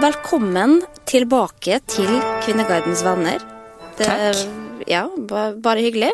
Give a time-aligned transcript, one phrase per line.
[0.00, 2.08] Velkommen tilbake til
[2.40, 3.42] Kvinnegardens venner.
[3.98, 4.38] Det, Takk.
[4.88, 6.08] Ja, bare hyggelig.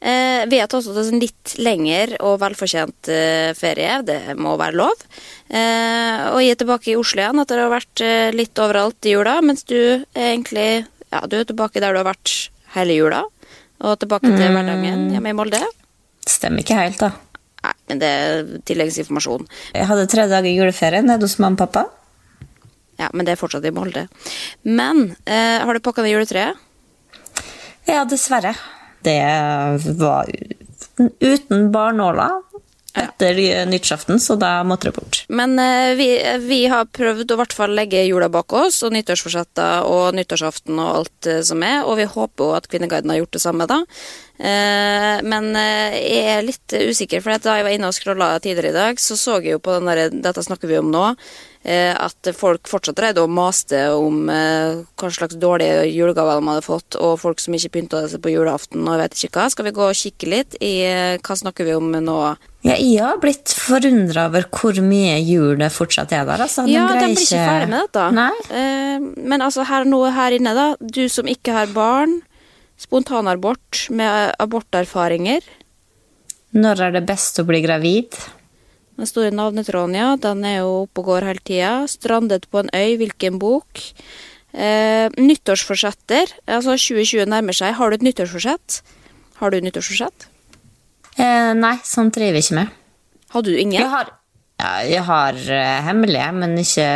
[0.00, 4.78] Eh, vi har tatt oss en litt lengre og velfortjent eh, ferie, det må være
[4.80, 5.04] lov.
[5.52, 9.04] Eh, og jeg er tilbake i Oslo igjen etter å ha vært eh, litt overalt
[9.04, 12.32] i jula, mens du er egentlig ja, du er tilbake der du har vært
[12.78, 13.20] hele jula.
[13.84, 15.60] Og tilbake til hverdagen hjemme i Molde.
[16.24, 17.12] Stemmer ikke helt, da.
[17.66, 19.44] Nei, men det er tilleggsinformasjon.
[19.76, 21.86] Jeg hadde tre dager juleferie nede hos mamma og pappa.
[22.96, 24.06] Ja, men det er fortsatt i Molde.
[24.62, 26.62] Men eh, har du pakka ned juletreet?
[27.86, 28.56] Ja, dessverre.
[29.06, 29.20] Det
[30.00, 30.30] var
[31.20, 32.30] uten barnåla
[32.96, 35.18] etter nyttårsaften, så da måtte det bort.
[35.28, 36.08] Men eh, vi,
[36.48, 40.92] vi har prøvd å hvert fall legge jula bak oss, og nyttårsforsetter og nyttårsaften og
[41.02, 43.82] alt eh, som er, og vi håper jo at Kvinneguiden har gjort det samme da.
[44.40, 48.72] Eh, men eh, jeg er litt usikker, for da jeg var inne og scrolla tidligere
[48.72, 51.10] i dag, så så jeg jo på den der, dette snakker vi om nå,
[51.66, 56.98] at folk fortsatt dreide og maste om eh, hva slags dårlige julegaver de hadde fått,
[57.00, 59.46] og folk som ikke pynta seg på julaften og jeg vet ikke hva.
[59.50, 62.20] Skal vi gå og kikke litt i eh, hva snakker vi om nå?
[62.66, 66.46] Ja, jeg har blitt forundra over hvor mye jul det fortsatt er der.
[66.46, 66.64] Altså.
[66.70, 68.06] Ja, de blir ikke ferdig med dette.
[68.14, 68.30] Nei.
[68.50, 70.70] Eh, men altså her, noe her inne, da.
[70.80, 72.20] Du som ikke har barn.
[72.78, 75.46] Spontanabort med aborterfaringer.
[76.56, 78.16] Når er det best å bli gravid?
[78.96, 80.14] Den store navnetråden, ja.
[80.20, 81.72] Den er jo oppe og går hele tida.
[81.90, 83.82] Strandet på en øy, hvilken bok?
[84.56, 86.32] Eh, nyttårsforsetter.
[86.48, 87.74] Altså 2020 nærmer seg.
[87.76, 88.80] Har du et nyttårsforsett?
[89.40, 90.30] Har du et nyttårsforsett?
[91.16, 92.78] Eh, nei, sånt driver jeg ikke med.
[93.34, 93.82] Hadde du ingen?
[93.82, 94.12] Jeg har,
[94.62, 96.86] ja, jeg har uh, hemmelige, men ikke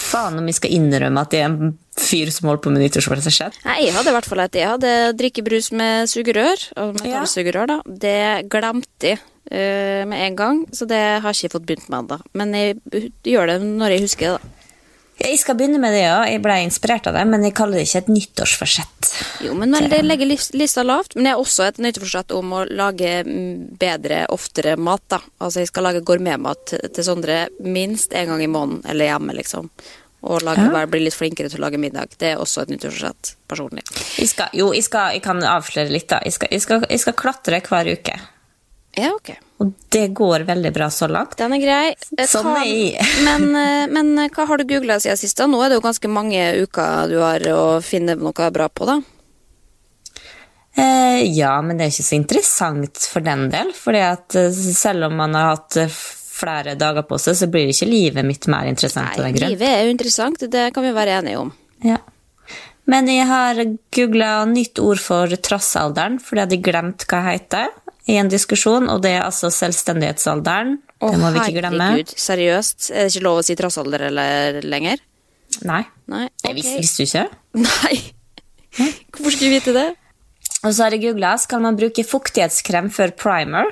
[0.00, 3.60] faen om jeg skal innrømme at jeg er en fyr som holder på med nyttårsforsett.
[3.68, 4.58] Nei, jeg hadde i hvert fall et.
[4.58, 6.66] Jeg hadde drikkebrus med sugerør.
[6.82, 6.98] og.
[6.98, 7.78] Metallsugerør, da.
[7.86, 8.18] Det
[8.50, 12.20] glemte jeg eh, med en gang, så det har ikke jeg fått begynt med ennå.
[12.34, 14.60] Men jeg gjør det når jeg husker det, da.
[15.14, 16.16] Jeg skal begynne med det, ja.
[16.26, 19.10] Jeg ble inspirert av det, men jeg kaller det ikke et nyttårsforsett.
[19.46, 21.14] Jo, men vel, det legger lista lavt.
[21.14, 25.20] Men jeg har også et nyttårsforsett om å lage mm, bedre, oftere mat, da.
[25.38, 29.70] Altså, jeg skal lage gourmetmat til Sondre minst en gang i måneden, eller hjemme, liksom.
[30.24, 30.82] Og lage, Ja.
[30.90, 32.18] bli litt flinkere til å lage middag.
[32.18, 33.86] Det er også et nyttårsforsett, personlig.
[34.18, 36.24] Jeg skal, jo, jeg, skal, jeg kan avsløre litt, da.
[36.26, 38.18] Jeg skal, jeg, skal, jeg skal klatre hver uke.
[38.96, 39.32] Ja, ok.
[39.62, 41.36] Og det går veldig bra så langt.
[41.38, 41.94] Den er grei.
[42.18, 43.06] Eh, Sånn er jeg.
[43.26, 45.40] men, eh, men eh, hva har du googla siden sist?
[45.40, 48.98] Nå er det jo ganske mange uker du har å finne noe bra på, da.
[50.74, 53.70] Eh, ja, men det er ikke så interessant for den del.
[53.78, 55.78] fordi at selv om man har hatt
[56.34, 59.94] flere dager på seg, så blir ikke livet mitt mer interessant Nei, livet er jo
[59.94, 61.54] interessant, det kan vi være enige om.
[61.86, 62.00] Ja.
[62.90, 63.62] Men jeg har
[63.94, 67.70] googla nytt ord for trassalderen, fordi jeg hadde glemt hva det heter
[68.06, 70.78] i en diskusjon, og det er altså selvstendighetsalderen.
[71.00, 71.84] det må vi ikke glemme.
[71.94, 72.90] herregud, seriøst?
[72.92, 74.98] Er det ikke lov å si trassalder eller lenger?
[75.64, 76.28] Nei, Nei.
[76.42, 76.56] jeg ok.
[76.58, 77.24] visste, visste du ikke.
[77.64, 77.96] Nei.
[79.14, 79.86] Hvorfor skulle vi vite det?
[80.64, 83.70] Og så har jeg googla skal man bruke fuktighetskrem før primer.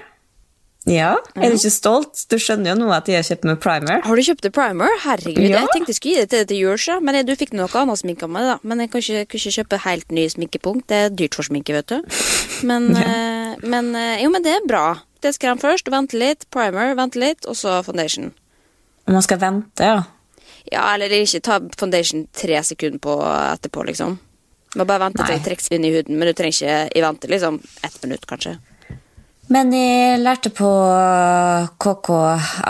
[0.88, 2.24] Ja, er du ikke stolt?
[2.26, 4.00] Du skjønner jo nå at jeg har kjøpt meg primer.
[4.02, 4.90] Har du kjøpt deg primer?
[5.04, 5.60] Herregud, Ja.
[5.62, 7.68] jeg tenkte jeg skulle gi det til deg til jul, men jeg- du fikk noe
[7.70, 8.56] annet sminke av meg, da.
[8.64, 10.86] Men jeg kan ikke, kan ikke kjøpe helt ny sminkepunkt.
[10.90, 12.00] Det er dyrt for sminke, vet du.
[12.66, 14.86] Men, eh, men eh, jo, men det er bra.
[15.22, 15.90] Det skal han først.
[15.92, 16.48] Vente litt.
[16.54, 18.32] Primer, vente litt, og så foundation.
[19.06, 20.02] Om man skal vente, ja.
[20.70, 24.18] Ja, eller ikke ta foundation tre sekunder på etterpå, liksom.
[24.76, 25.38] Man bare vente til Nei.
[25.38, 28.56] det trekkes inn i huden, men du trenger ikke i vente liksom ett minutt, kanskje.
[29.52, 30.68] Men jeg lærte på
[31.82, 32.08] KK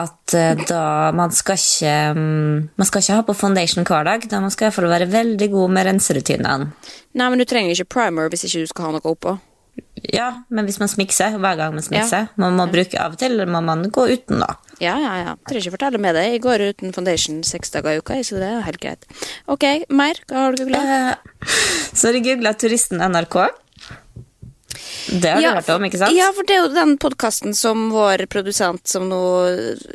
[0.01, 4.25] at eh, da man skal ikke mm, Man skal ikke ha på foundation hver dag.
[4.27, 6.73] Da man skal i hvert fall være veldig god med renserutinene.
[7.13, 9.37] Nei, men du trenger ikke primer hvis ikke du skal ha noe oppå.
[10.13, 12.33] Ja, men hvis man smikser hver gang man smikser Ja.
[12.43, 14.57] Man må bruke av og til eller må man gå uten, da.
[14.83, 15.35] Ja, ja, ja.
[15.47, 16.25] Trenger ikke fortelle med det.
[16.33, 19.07] Jeg går uten foundation seks dager i uka, så det er helt greit.
[19.47, 19.65] Ok,
[19.95, 20.19] mer?
[20.27, 20.83] Hva har du googla?
[20.83, 21.15] Eh,
[21.95, 23.39] Så har jeg googla Turisten NRK.
[25.23, 26.15] Det har du hørt om, ikke sant?
[26.17, 29.19] Ja, for det er jo den podkasten som vår produsent, som nå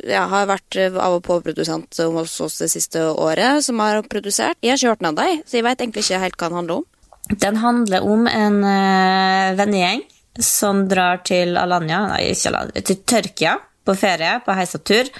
[0.06, 4.56] ja, har vært av og på-produsent hos oss det siste året, som har produsert.
[4.62, 6.58] Jeg har ikke hørt den av deg, så jeg veit egentlig ikke helt hva den
[6.62, 6.86] handler om.
[7.28, 10.04] Den handler om en uh, vennegjeng
[10.38, 15.10] som drar til Alanya, nei, ikke Alanya, til Tyrkia på ferie, på heisatur,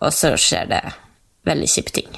[0.00, 0.80] og så skjer det
[1.48, 2.10] veldig kjipe ting.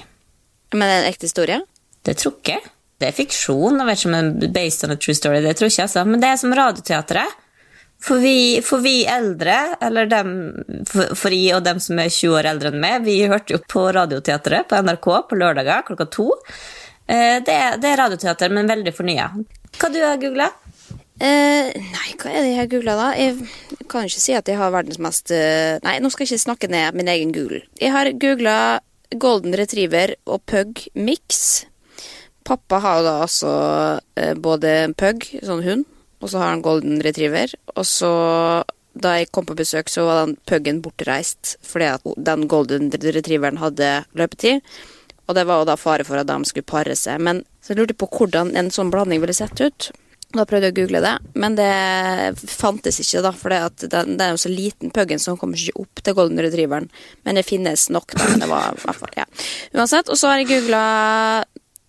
[0.75, 1.61] Men det er en ekte historie?
[2.07, 2.61] Det tror ikke.
[2.97, 5.57] Det er fiksjon, jeg vet ikke om det er based on a true story, det
[5.59, 6.07] tror ikke altså.
[6.09, 7.43] men det er som radioteatret.
[8.07, 10.33] For vi, for vi eldre, eller dem,
[10.89, 13.61] for, for jeg og dem som er 20 år eldre enn meg, vi hørte jo
[13.65, 16.27] på Radioteatret på NRK på lørdager klokka to.
[17.09, 19.29] Eh, Det er, det er radioteater, men veldig fornya.
[19.79, 20.49] Hva du har googla?
[21.17, 23.07] Eh, nei, hva er det jeg har googla, da?
[23.17, 26.45] Jeg kan ikke si at jeg har verdens mest eh, Nei, nå skal jeg ikke
[26.45, 27.63] snakke ned min egen Google.
[27.81, 28.57] Jeg har googla
[29.17, 31.65] Golden Retriever og Pug Mix.
[32.47, 33.53] Pappa har jo da altså
[34.39, 35.87] både pug, sånn hund,
[36.23, 37.51] og så har han Golden Retriever.
[37.75, 38.11] Og så,
[38.95, 43.59] da jeg kom på besøk, så var den puggen bortreist fordi at den Golden Retrieveren
[43.63, 44.63] hadde løpetid.
[45.27, 47.21] Og det var jo da fare for at de skulle pare seg.
[47.23, 49.91] Men så jeg lurte på hvordan en sånn blanding ville sett ut.
[50.35, 51.71] Da prøvde jeg å google det, men det
[52.51, 53.31] fantes ikke, da.
[53.37, 56.17] For det, den, det er jo så liten puggen, så den kommer ikke opp til
[56.19, 56.89] golden retrieveren.
[57.25, 58.27] Men det finnes nok, da.
[58.33, 59.27] Men det var i hvert fall, ja.
[59.79, 60.11] Uansett.
[60.11, 60.83] Og så har jeg googla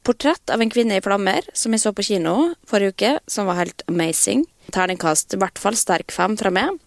[0.08, 2.36] portrett av en kvinne i flammer, som jeg så på kino
[2.70, 4.46] forrige uke, som var helt amazing.
[4.72, 6.78] Terningkast i hvert fall sterk fem fra meg.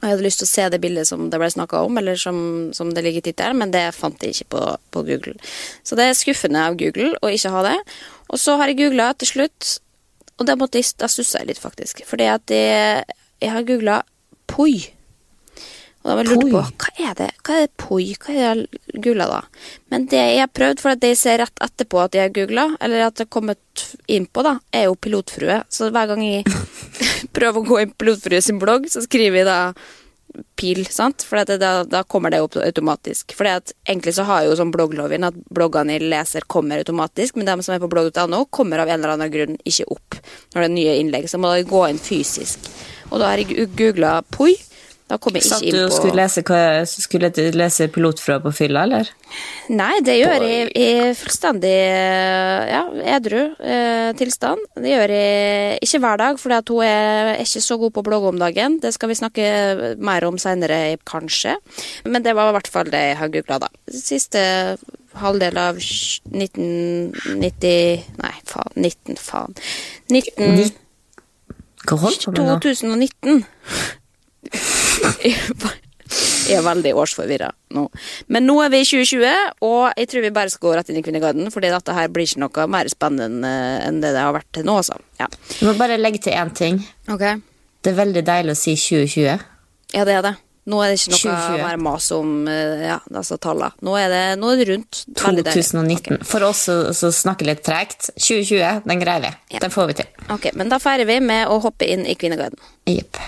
[0.00, 2.18] Og jeg hadde lyst til å se det bildet som det ble snakka om, eller
[2.20, 2.36] som,
[2.76, 4.62] som det ligger i tittelen, men det fant jeg ikke på,
[4.92, 5.36] på Google.
[5.86, 7.76] Så det er skuffende av Google å ikke ha det.
[8.28, 9.76] Og så har jeg googla til slutt,
[10.34, 12.02] og da måtte jeg, da stussa jeg litt, faktisk.
[12.08, 13.06] Fordi at jeg,
[13.40, 14.00] jeg har googla
[14.50, 14.74] poi.
[16.04, 18.04] Og da var jeg lurt på hva er det Hva er det poi?
[18.20, 19.40] Hva er det jeg googla da?
[19.88, 22.34] Men det jeg har prøvd, for at det jeg ser rett etterpå at jeg har
[22.36, 25.62] googla, eller at det har kommet inn på, da, er jo pilotfrue.
[25.72, 26.44] Så hver gang jeg
[27.36, 29.58] prøver å gå inn på pilotfrue sin blogg, så skriver jeg da
[30.58, 31.24] pil, sant?
[31.24, 33.32] For det, da, da kommer det opp automatisk.
[33.38, 37.48] For egentlig så har jeg jo sånn bloggloven at bloggene jeg leser kommer automatisk, men
[37.48, 40.20] de som er på blogg.no kommer av en eller annen grunn ikke opp
[40.52, 41.30] når det er nye innlegg.
[41.30, 42.70] Så må da gå inn fysisk.
[43.12, 44.54] Og da har jeg googla poi.
[45.04, 47.92] Da kom jeg Satt ikke du inn og på skulle lese, hva- skulle lese, lese
[47.92, 49.04] pilotfrø på fylla, eller?
[49.68, 51.74] Nei, det gjør jeg i fullstendig
[52.72, 52.80] ja,
[53.12, 54.64] edru eh, tilstand.
[54.80, 58.32] Det gjør jeg ikke hver dag, for hun er ikke så god på å blogge
[58.32, 58.80] om dagen.
[58.80, 59.44] Det skal vi snakke
[60.00, 61.52] mer om seinere, kanskje.
[62.08, 63.70] Men det var i hvert fall det jeg har googla, da.
[63.92, 64.40] Siste
[65.20, 68.72] halvdel av 1990 Nei, faen.
[68.80, 69.52] 19, faen.
[70.10, 70.72] 19...
[71.84, 72.56] Hva holdt du på med nå?
[72.64, 73.44] 2019.
[76.44, 77.86] Jeg er veldig årsforvirra nå.
[78.32, 81.00] Men nå er vi i 2020, og jeg tror vi bare skal gå rett inn
[81.00, 83.52] i Kvinnegarden, fordi dette her blir ikke noe mer spennende
[83.86, 84.98] enn det det har vært til nå, altså.
[85.18, 85.30] Ja.
[85.64, 86.82] Må bare legge til én ting.
[87.08, 87.40] Okay.
[87.80, 89.46] Det er veldig deilig å si 2020.
[89.94, 90.34] Ja, det er det.
[90.64, 91.58] Nå er det ikke noe 2020.
[91.60, 93.74] mer mas om eh, ja, altså tallene.
[93.84, 95.02] Nå er det, nå er det rundt.
[95.20, 95.66] Veldig deilig.
[95.68, 96.24] 2019.
[96.28, 96.62] For oss
[96.96, 99.32] som snakker litt tregt, 2020, den greier vi.
[99.56, 99.64] Ja.
[99.66, 100.12] Den får vi til.
[100.32, 102.60] Ok, Men da feirer vi med å hoppe inn i Kvinneguiden.
[102.88, 103.20] Jepp.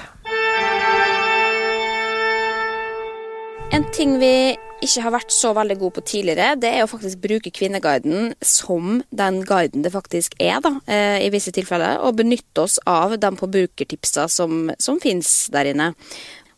[3.75, 4.55] En ting vi
[4.85, 9.01] ikke har vært så veldig gode på tidligere, det er å faktisk bruke Kvinneguiden som
[9.11, 11.99] den guiden det faktisk er, da, eh, i visse tilfeller.
[12.05, 15.91] Og benytte oss av de forbrukertipsa som, som finnes der inne.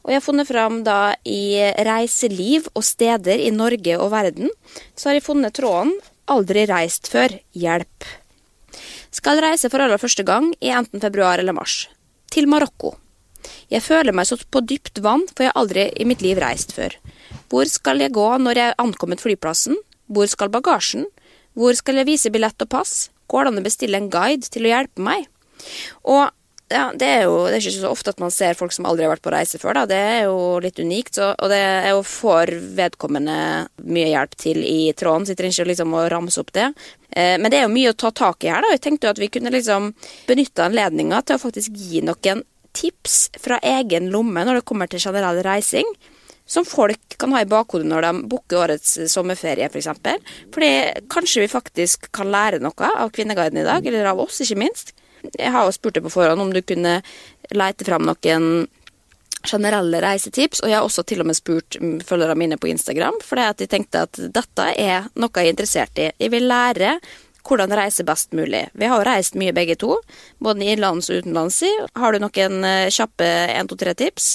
[0.04, 4.52] Og jeg har funnet fram da i reiseliv og steder i Norge og verden,
[4.96, 5.94] så har jeg funnet tråden
[6.28, 7.32] 'Aldri reist før.
[7.56, 8.04] Hjelp'.
[9.10, 11.88] Skal reise for aller første gang i enten februar eller mars.
[12.30, 12.94] Til Marokko.
[13.72, 16.74] Jeg føler meg så på dypt vann, for jeg har aldri i mitt liv reist
[16.76, 16.96] før.
[17.48, 19.78] Hvor skal jeg gå når jeg er ankommet flyplassen?
[20.08, 21.06] Hvor skal bagasjen?
[21.58, 23.08] Hvor skal jeg vise billett og pass?
[23.28, 25.26] Går det an å bestille en guide til å hjelpe meg?
[26.08, 26.28] Og
[26.68, 29.06] ja, det er jo det er ikke så ofte at man ser folk som aldri
[29.06, 29.78] har vært på reise før.
[29.78, 31.16] da, Det er jo litt unikt.
[31.16, 33.38] Så, og det er jo får vedkommende
[33.88, 36.68] mye hjelp til i tråden, så jeg ikke liksom å ramse opp det.
[37.10, 38.60] Eh, men det er jo mye å ta tak i her.
[38.60, 39.94] da, Jeg tenkte jo at vi kunne liksom
[40.28, 42.44] benytte anledninga til å faktisk gi noen
[42.78, 45.88] tips fra egen lomme når det kommer til generell reising
[46.48, 49.74] som folk kan ha i bakhodet når de booker årets sommerferie, f.eks.
[49.74, 50.22] For eksempel.
[50.54, 50.70] Fordi
[51.12, 54.94] kanskje vi faktisk kan lære noe av Kvinneguiden i dag, eller av oss, ikke minst.
[55.34, 57.00] Jeg har jo spurt deg på forhånd om du kunne
[57.52, 58.48] leite fram noen
[59.48, 61.76] generelle reisetips, og jeg har også til og med spurt
[62.08, 66.00] følgerne mine på Instagram, fordi at de tenkte at dette er noe jeg er interessert
[66.00, 66.08] i.
[66.16, 66.96] Jeg vil lære
[67.48, 68.66] hvordan reise best mulig.
[68.78, 69.96] Vi har jo reist mye begge to,
[70.44, 71.62] både innenlands og utenlands.
[71.96, 74.28] Har du noen eh, kjappe 1, 2, 3-tips?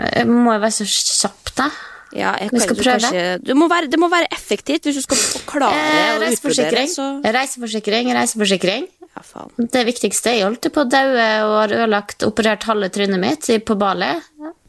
[0.00, 1.70] Jeg må jo være så kjapp, da.
[2.16, 3.00] Ja, jeg Vi skal du prøve.
[3.04, 6.86] Kanskje, du må være, det må være effektivt hvis du skal forklare Eh, og utbrodere.
[6.90, 8.88] Så, reiseforsikring, reiseforsikring.
[9.04, 9.52] ja, faen.
[9.70, 13.76] Det viktigste Jeg holdt på å daue og har ødelagt, operert halve trynet mitt på
[13.78, 14.10] Bali.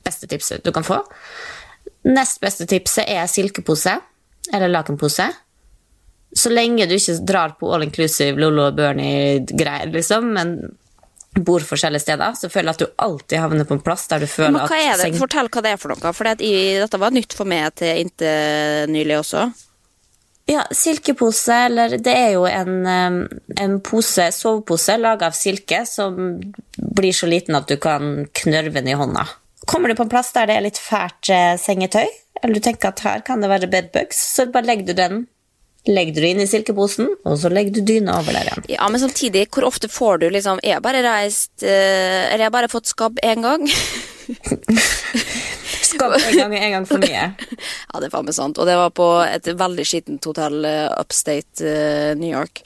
[0.06, 1.00] Beste tipset du kan få.
[2.12, 3.98] Nest beste tipset er silkepose
[4.54, 5.28] eller lakenpose.
[6.34, 10.54] Så lenge du ikke drar på all inclusive Lollo og Bernie-greier, liksom, men
[11.48, 14.28] bor forskjellige steder, så føler jeg at du alltid havner på en plass der du
[14.28, 15.06] føler Men hva er at det?
[15.10, 18.92] seng- Fortell hva det er for noe, for dette var nytt for meg til inntil
[18.92, 19.46] nylig også.
[20.52, 23.28] Ja, silkepose, eller det er jo en,
[23.62, 26.18] en pose, sovepose laga av silke som
[26.98, 29.24] blir så liten at du kan knørve den i hånda.
[29.70, 32.08] Kommer du på en plass der det er litt fælt eh, sengetøy,
[32.42, 35.22] eller du tenker at her kan det være bedbugs, så bare legger du den
[35.90, 38.66] legger du det inn i silkeposen, og så legger du dyna over der igjen.
[38.76, 42.50] Ja, men samtidig, hvor ofte får du liksom Jeg har bare reist eh, Eller jeg
[42.52, 43.66] har bare fått skabb én gang.
[45.92, 47.24] Skabb en gang, en gang for mye.
[47.92, 48.60] Ja, det er faen meg sant.
[48.62, 52.62] Og det var på et veldig skittent hotell eh, upstate uh, New York.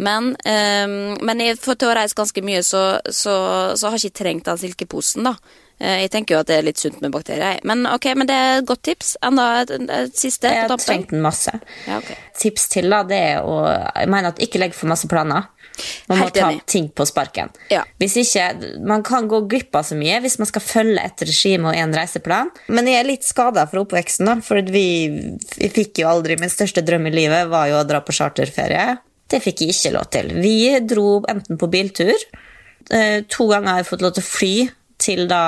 [0.00, 0.94] Men, um,
[1.26, 3.34] men jeg, for til å reise ganske mye, så, så,
[3.76, 5.34] så har jeg ikke trengt den silkeposen, da.
[5.80, 7.60] Eh, jeg tenker jo at det er litt sunt med bakterier.
[7.68, 9.14] Men ok, men det er et godt tips.
[9.24, 11.54] Enda et, et, siste Jeg har trengt den masse.
[11.86, 12.18] Ja, okay.
[12.40, 15.48] Tips til da, det er å Jeg mener at ikke legg for masse planer.
[16.10, 17.48] Man må ta ting på sparken.
[17.72, 17.86] Ja.
[18.00, 18.50] Hvis ikke,
[18.84, 21.94] Man kan gå glipp av så mye hvis man skal følge et regime og en
[21.96, 22.50] reiseplan.
[22.68, 24.84] Men jeg er litt skada fra oppveksten, da, for vi,
[25.56, 28.98] vi fikk jo aldri Min største drøm i livet var jo å dra på charterferie.
[29.30, 30.34] Det fikk jeg ikke lov til.
[30.42, 34.54] Vi dro enten på biltur eh, To ganger har jeg fått lov til å fly
[35.00, 35.42] til da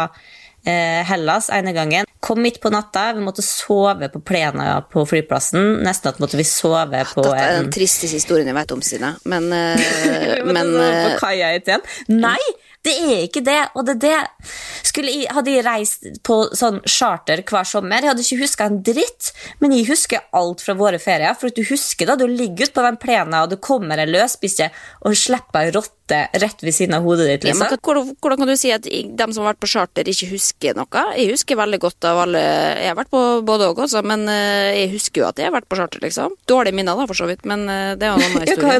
[0.64, 2.08] eh, Hellas ene gangen.
[2.22, 5.82] Kom midt på natta, vi måtte sove på plena på flyplassen.
[5.86, 9.14] Nesten at måtte vi sove på Dette er den tristeste historien jeg vet om, Sine.
[9.28, 11.80] Men, eh, men, men på eh, kaia i.
[12.12, 12.38] Nei,
[12.82, 13.60] det er ikke det.
[13.78, 14.50] Og det er det.
[14.86, 18.80] Skulle jeg, hadde jeg reist på sånn charter hver sommer, jeg hadde ikke huska en
[18.84, 19.30] dritt,
[19.62, 21.36] men jeg husker alt fra våre ferier.
[21.38, 24.68] For du husker da du ligger ute på den plena, og det kommer en løsbikkje
[25.06, 27.46] og slipper ei rotte rett ved siden av hodet ditt.
[27.48, 27.80] ja, men liksom.
[27.86, 31.06] hvordan, hvordan kan du si at de som har vært på charter, ikke husker noe?
[31.16, 34.82] Jeg husker veldig godt av alle Jeg har vært på både og også, men eh,
[34.82, 36.34] jeg husker jo at jeg har vært på charter, liksom.
[36.50, 38.78] Dårlige minner, da, for så vidt, men eh, det er jo en annen historie.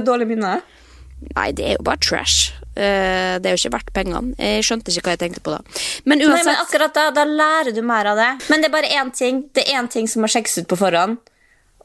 [1.36, 2.52] Nei, det er jo bare trash.
[2.74, 4.34] Eh, Det er jo ikke verdt pengene.
[4.38, 5.60] Jeg skjønte ikke hva jeg tenkte på da.
[6.08, 8.30] Men Nei, men akkurat da, da lærer du mer av det.
[8.50, 10.78] Men det er bare én ting Det er én ting som må sjekkes ut på
[10.80, 11.18] forhånd,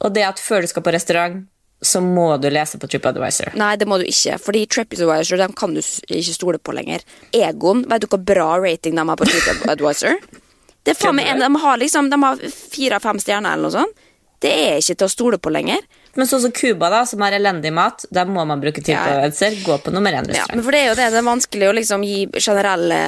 [0.01, 1.45] og det er at før du skal på restaurant,
[1.81, 3.53] så må du lese på TripAdvisor.
[3.59, 7.03] Nei, det må du ikke, fordi TripAdvisor dem kan du ikke stole på lenger.
[7.37, 10.17] Egon, vet du hvor bra rating de har på TripAdvisor?
[10.87, 12.37] Det er faen meg en, de har liksom De har
[12.71, 13.97] fire av fem stjerner eller noe sånt.
[14.39, 15.81] Det er ikke til å stole på lenger.
[16.17, 19.59] Men sånn som Cuba, da, som har elendig mat, der må man bruke TripAdvisor.
[19.65, 20.55] Gå på nummer Ja, én-restaurant.
[20.55, 22.99] men for Det er jo det, det er vanskelig å liksom gi generelle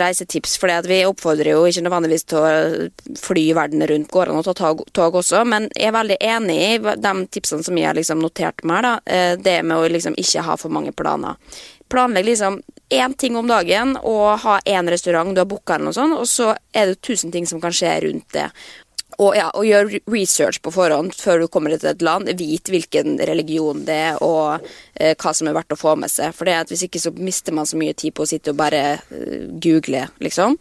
[0.00, 4.10] reisetips, for vi oppfordrer jo ikke nødvendigvis til å fly verden rundt.
[4.12, 7.64] Går an å ta tog, tog også, men jeg er veldig enig i de tipsene
[7.64, 8.82] som jeg har liksom notert meg.
[8.82, 11.36] da, eh, Det med å liksom ikke ha for mange planer.
[11.90, 16.56] Planlegg liksom én ting om dagen og ha én restaurant du har booka, og så
[16.74, 18.50] er det tusen ting som kan skje rundt det.
[19.18, 22.30] Og, ja, og gjør research på forhånd før du kommer til et land.
[22.38, 24.64] Vit hvilken religion det er, og
[24.94, 26.32] eh, hva som er verdt å få med seg.
[26.36, 28.60] For det at hvis ikke så mister man så mye tid på å sitte og
[28.62, 30.56] bare eh, google, liksom.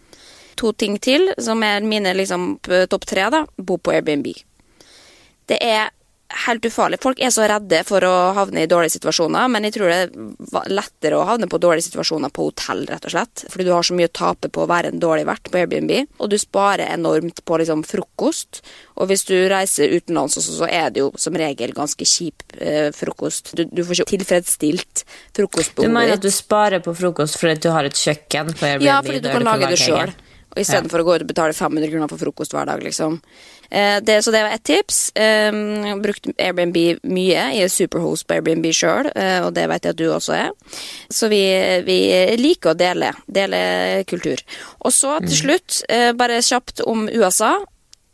[0.60, 3.30] To ting til, som er mine liksom, topp tre.
[3.34, 4.28] da, Bo på Airbnb.
[5.50, 5.90] Det er
[6.46, 7.00] helt ufarlig.
[7.04, 10.72] Folk er så redde for å havne i dårlige situasjoner, men jeg tror det er
[10.72, 13.44] lettere å havne på dårlige situasjoner på hotell, rett og slett.
[13.52, 15.94] Fordi du har så mye å tape på å være en dårlig vert på Airbnb,
[16.22, 18.64] og du sparer enormt på liksom frokost.
[19.02, 22.90] Og hvis du reiser utenlands også, så er det jo som regel ganske kjip eh,
[22.96, 23.54] frokost.
[23.58, 27.72] Du, du får ikke tilfredsstilt Du frokostbehovet mener at du sparer på frokost fordi du
[27.74, 28.86] har et kjøkken på Airbnb?
[28.86, 30.14] ja, fordi du kan lage det sjøl.
[30.52, 33.18] Og istedenfor for å gå ut og betale 500 kroner for frokost hver dag, liksom.
[33.72, 35.16] Eh, det, så det var ett tips.
[35.16, 35.52] Eh,
[36.04, 37.46] brukte Airbnb mye.
[37.56, 40.52] Jeg er superhost på Airbnb sjøl, eh, og det vet jeg at du også er.
[41.08, 41.40] Så vi,
[41.88, 42.00] vi
[42.42, 43.14] liker å dele.
[43.32, 43.62] Dele
[44.12, 44.44] kultur.
[44.84, 47.56] Og så til slutt, eh, bare kjapt om USA.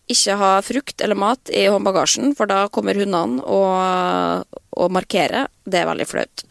[0.08, 5.50] Ikke ha frukt eller mat i håndbagasjen, for da kommer hundene og, og markerer.
[5.66, 6.46] Det er veldig flaut.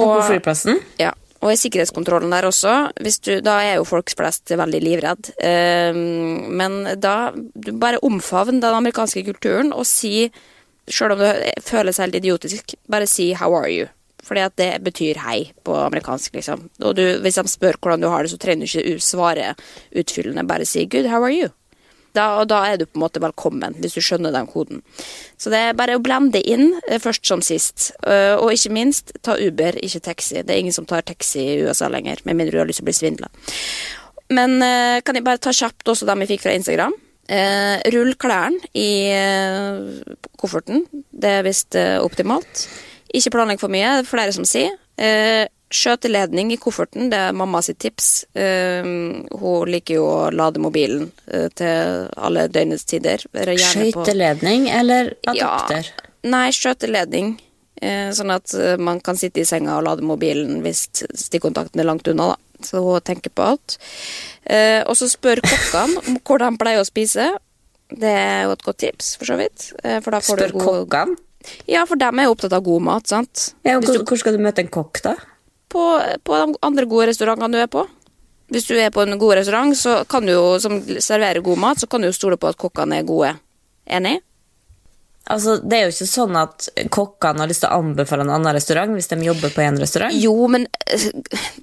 [0.00, 0.80] Og på flyplassen?
[0.98, 2.74] Ja, og i sikkerhetskontrollen der også,
[3.24, 5.30] du, da er jo folk flest veldig livredd.
[5.40, 7.32] Ehm, men da
[7.80, 10.28] bare omfavn den amerikanske kulturen og si,
[10.90, 13.88] sjøl om det føles helt idiotisk, bare si 'how are you'?
[14.22, 16.68] Fordi at det betyr hei på amerikansk, liksom.
[16.82, 19.54] Og du, hvis de spør hvordan du har det, så trenger du ikke svare
[19.96, 20.46] utfyllende.
[20.46, 21.50] Bare si 'good, how are you'?
[22.16, 24.80] Da, og da er du på en måte velkommen, hvis du skjønner den koden.
[25.38, 27.90] Så det er bare å blende inn, eh, først som sist.
[28.02, 30.42] Eh, Og ikke minst, ta Uber, ikke taxi.
[30.42, 32.88] Det er ingen som tar taxi i USA lenger, med mindre du har lyst til
[32.88, 33.28] å bli svindla.
[34.30, 36.94] Men eh, kan jeg bare ta kjapt også dem jeg fikk fra Instagram?
[37.94, 39.06] Rull klærne i
[40.36, 40.80] kofferten.
[41.14, 42.64] Det er visst optimalt.
[43.14, 44.74] Ikke planlegg for mye, det er flere som sier.
[45.70, 48.26] Eh, skjøteledning i kofferten, det er mamma sitt tips.
[48.34, 53.22] Uh, hun liker jo å lade mobilen uh, til alle døgnets tider.
[53.30, 55.86] Skøyteledning eller adapter?
[55.86, 57.38] ja, nei, skjøteledning.
[57.80, 60.82] Uh, sånn at eh, man kan sitte i senga og lade mobilen hvis
[61.16, 62.66] stikkontakten er langt unna, da.
[62.66, 63.78] Så hun tenker på alt.
[64.44, 67.30] Eh, og så spør kokkene om hvor de pleier å spise.
[67.88, 69.70] Det er jo et godt tips, for så vidt.
[69.80, 70.66] Eh, for Spør god...
[70.66, 71.16] kokkene?
[71.64, 73.54] Ja, for dem er jo opptatt av god mat, sant?
[73.64, 75.14] Ja, hvor, hvor, hvor skal du møte en kokk, da?
[75.70, 75.84] På,
[76.26, 77.86] på de andre gode restaurantene du er på.
[78.50, 81.80] Hvis du er på en god restaurant så kan du jo, som serverer god mat,
[81.80, 83.36] så kan du jo stole på at kokkene er gode.
[83.86, 84.18] Enig?
[85.28, 88.56] Altså, Det er jo ikke sånn at kokkene har lyst til å anbefale en annen
[88.56, 90.14] restaurant hvis de jobber på en restaurant.
[90.16, 91.04] Jo, men eh,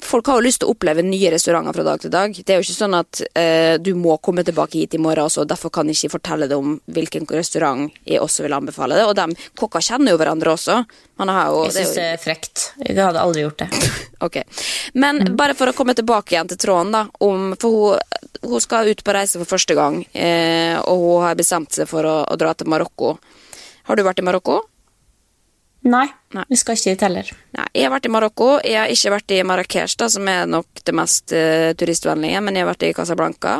[0.06, 2.38] folk har jo lyst til å oppleve nye restauranter fra dag til dag.
[2.38, 5.48] Det er jo ikke sånn at uh, du må komme tilbake hit i morgen også,
[5.50, 9.08] derfor kan jeg ikke fortelle deg om hvilken restaurant jeg også vil anbefale det.
[9.10, 10.78] Og de kokkene kjenner jo hverandre også.
[11.20, 12.68] Man har jo, Jeg syns det er frekt.
[12.86, 13.72] Jeg hadde aldri gjort det.
[14.18, 14.40] Ok.
[14.98, 17.04] Men bare for å komme tilbake igjen til tråden, da.
[17.22, 21.38] Om, for hun, hun skal ut på reise for første gang, eh, og hun har
[21.38, 23.12] bestemt seg for å, å dra til Marokko.
[23.88, 24.62] Har du vært i Marokko?
[25.88, 26.44] Nei, Nei.
[26.50, 27.30] vi skal ikke dit heller.
[27.56, 28.48] Nei, jeg har vært i Marokko.
[28.66, 32.58] Jeg har ikke vært i Marrakech, da, som er nok det mest uh, turistvennlige, men
[32.58, 33.54] jeg har vært i Casablanca.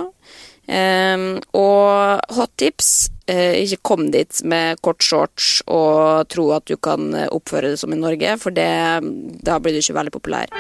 [0.68, 2.90] Um, og hot tips
[3.32, 7.80] uh, ikke kom dit med kort shorts og tro at du kan eh, oppføre det
[7.80, 8.68] som i Norge, for det,
[9.48, 10.52] da blir du ikke veldig populær.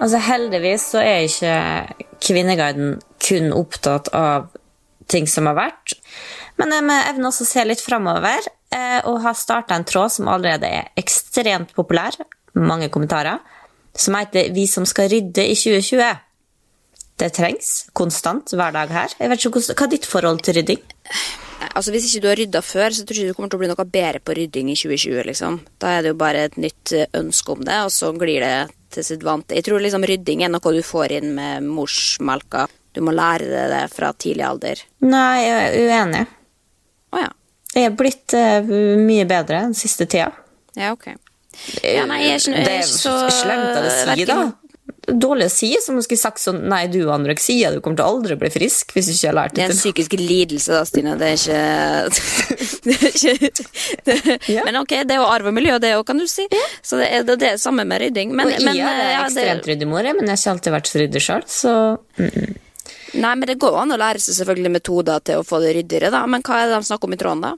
[0.00, 4.52] Altså Heldigvis så er ikke Kvinneguiden kun opptatt av
[5.10, 5.98] ting som har vært.
[6.60, 10.28] Men vi evner også å se litt framover, eh, og har starta en tråd som
[10.28, 12.18] allerede er ekstremt populær,
[12.54, 13.40] mange kommentarer,
[13.96, 16.20] som heter 'Vi som skal rydde i 2020'.
[17.16, 19.08] Det trengs konstant hver dag her.
[19.18, 20.80] Jeg vet ikke Hva er ditt forhold til rydding?
[21.76, 23.62] Altså Hvis ikke du har rydda før, så tror jeg ikke du kommer til å
[23.62, 25.22] bli noe bedre på rydding i 2020.
[25.28, 25.60] liksom.
[25.78, 28.70] Da er det jo bare et nytt eh, ønske om det, og så glir det
[28.90, 29.54] til sitt vante.
[29.54, 32.66] Jeg tror liksom rydding er noe du får inn med morsmelka.
[32.96, 34.80] Du må lære deg det fra tidlig alder.
[35.04, 36.26] Nei, jeg er uenig.
[37.14, 37.30] Å ja.
[37.74, 40.32] Jeg er blitt uh, mye bedre den siste tida.
[40.78, 41.12] Ja, ok.
[41.84, 44.24] Ja, nei, jeg er ikke, jeg det er er ikke så slemt av å si,
[44.26, 44.40] da.
[45.10, 48.04] Dårlig å si, som om du skulle sagt sånn Nei, du anoreksia, du kommer til
[48.06, 50.74] å aldri bli frisk hvis du ikke har lært Det er det en psykisk lidelse,
[50.76, 51.14] da, Stine.
[51.20, 51.60] Det er ikke,
[52.86, 53.50] det er ikke
[54.06, 54.64] det, Ja.
[54.66, 56.46] Men ok, det er jo arv og miljø, det òg, kan du si.
[56.82, 58.34] Så det er det, er samme med rydding.
[58.34, 60.76] Men, Og jeg men, er ja, det- ekstremt ryddig mor, men jeg har ikke alltid
[60.78, 61.74] vært så ryddig sjøl, så
[63.14, 66.10] Nei, men det går an å lære seg selvfølgelig metoder til å få det ryddigere,
[66.14, 66.22] da.
[66.30, 67.52] Men hva er det de snakker om i tråden, da?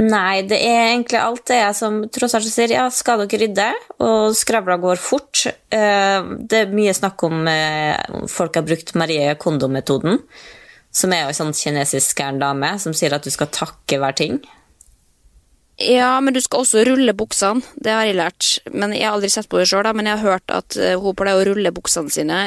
[0.00, 2.74] Nei, det er egentlig alt det jeg som tross alt sier.
[2.76, 3.68] Ja, skal dere rydde?
[4.04, 5.46] Og skravla går fort.
[5.48, 7.96] Eh, Det er mye snakk om eh,
[8.30, 10.20] folk har brukt Marie Kondo-metoden,
[10.94, 14.14] som er jo en sånn kinesisk gæren dame som sier at du skal takke hver
[14.14, 14.38] ting.
[15.76, 17.64] Ja, men du skal også rulle buksene.
[17.82, 18.50] Det har jeg lært.
[18.70, 21.16] Men Jeg har aldri sett på det sjøl, men jeg har hørt at eh, hun
[21.18, 22.38] pleier å rulle buksene sine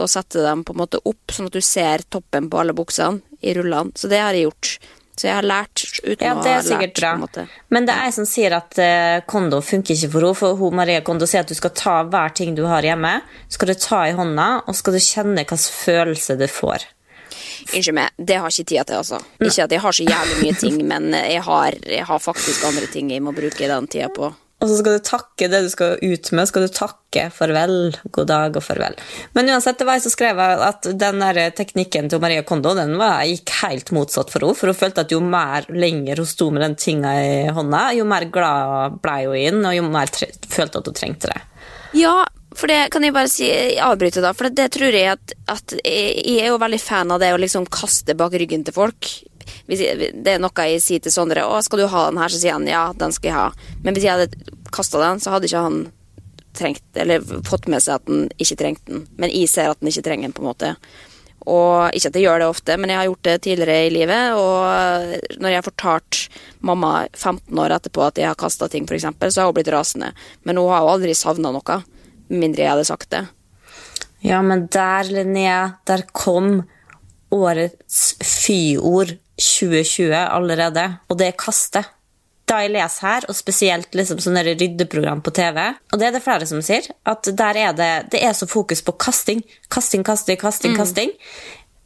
[0.00, 3.22] og sette dem på en måte opp, sånn at du ser toppen på alle buksene
[3.46, 3.94] i rullene.
[3.94, 4.72] Så det har jeg gjort.
[5.14, 6.98] Så jeg har lært uten Ja, å det ha er sikkert lært.
[6.98, 7.10] bra.
[7.12, 7.44] på en måte.
[7.70, 10.34] Men det er jeg som sier at eh, kondo funker ikke for henne.
[10.40, 13.20] For hun Maria Kondo sier at du skal ta hver ting du har hjemme,
[13.54, 16.88] skal du ta i hånda, og skal du kjenne hvilken følelse du får.
[17.72, 19.20] Unnskyld meg, det har jeg ikke tida til, altså.
[19.40, 22.88] Ikke at jeg har så jævlig mye ting, men jeg har, jeg har faktisk andre
[22.92, 24.32] ting jeg må bruke den tida på.
[24.62, 26.48] Og så skal du takke det du skal ut med.
[26.48, 28.94] Skal du takke farvel, god dag og farvel.
[29.36, 32.94] Men uansett, det var jeg som skrev at den der teknikken til Maria Kondo den
[33.00, 34.56] var, gikk helt motsatt for henne.
[34.56, 38.06] For hun følte at jo mer lenger hun sto med den tinga i hånda, jo
[38.08, 41.42] mer glad ble hun inn, og jo mer tre følte at hun trengte det.
[41.98, 42.22] Ja,
[42.54, 43.48] for det kan jeg bare si,
[43.82, 44.32] avbryte, da.
[44.36, 47.66] For det, tror jeg at, at jeg, er jo veldig fan av det å liksom
[47.72, 49.10] kaste bak ryggen til folk.
[49.68, 52.32] Det er noe jeg sier til Sondre Å, skal du ha den her?
[52.32, 53.74] Så sier han ja, den skal jeg ha.
[53.84, 55.82] Men hvis jeg hadde kasta den, så hadde ikke han
[56.54, 59.08] trengt Eller fått med seg at han ikke trengte den.
[59.18, 60.72] Men jeg ser at han ikke trenger den, på en måte.
[61.44, 64.38] Og ikke at jeg gjør det ofte, men jeg har gjort det tidligere i livet.
[64.38, 66.20] Og når jeg har fortalt
[66.64, 70.14] mamma 15 år etterpå at jeg har kasta ting, eksempel, så har hun blitt rasende.
[70.48, 71.80] Men hun har jo aldri savna noe,
[72.38, 73.24] mindre jeg hadde sagt det.
[74.24, 76.62] Ja, men der, Linnea, der kom
[77.34, 81.82] årets fyord 2020 allerede, og det er kaste.
[82.48, 85.60] Da jeg leser her, og spesielt liksom sånne ryddeprogram på TV,
[85.92, 88.84] og det er det flere som sier, at der er det, det er så fokus
[88.84, 89.40] på kasting.
[89.72, 91.14] Kasting, kasting, kasting, kasting.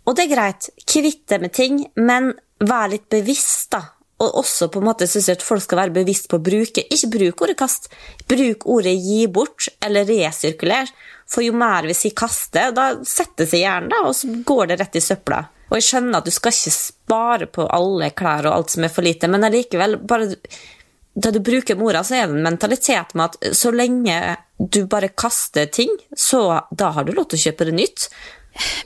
[0.06, 2.32] Og det er greit, kvitt deg med ting, men
[2.64, 3.84] vær litt bevisst, da.
[4.18, 6.82] Og også på en måte synes jeg at folk skal være bevisst på å bruke
[6.82, 7.86] Ikke bruk ordet kast,
[8.30, 10.90] bruk ordet gi bort eller resirkuler.
[11.28, 14.80] For jo mer vi sier kaste, da setter seg hjernen, da, og så går det
[14.80, 15.42] rett i søpla.
[15.68, 18.92] Og jeg skjønner at du skal ikke spare på alle klær og alt som er
[18.92, 20.30] for lite, men allikevel, bare
[21.18, 24.16] da du bruker mora, så er det en mentalitet med at så lenge
[24.58, 28.06] du bare kaster ting, så da har du lov til å kjøpe det nytt.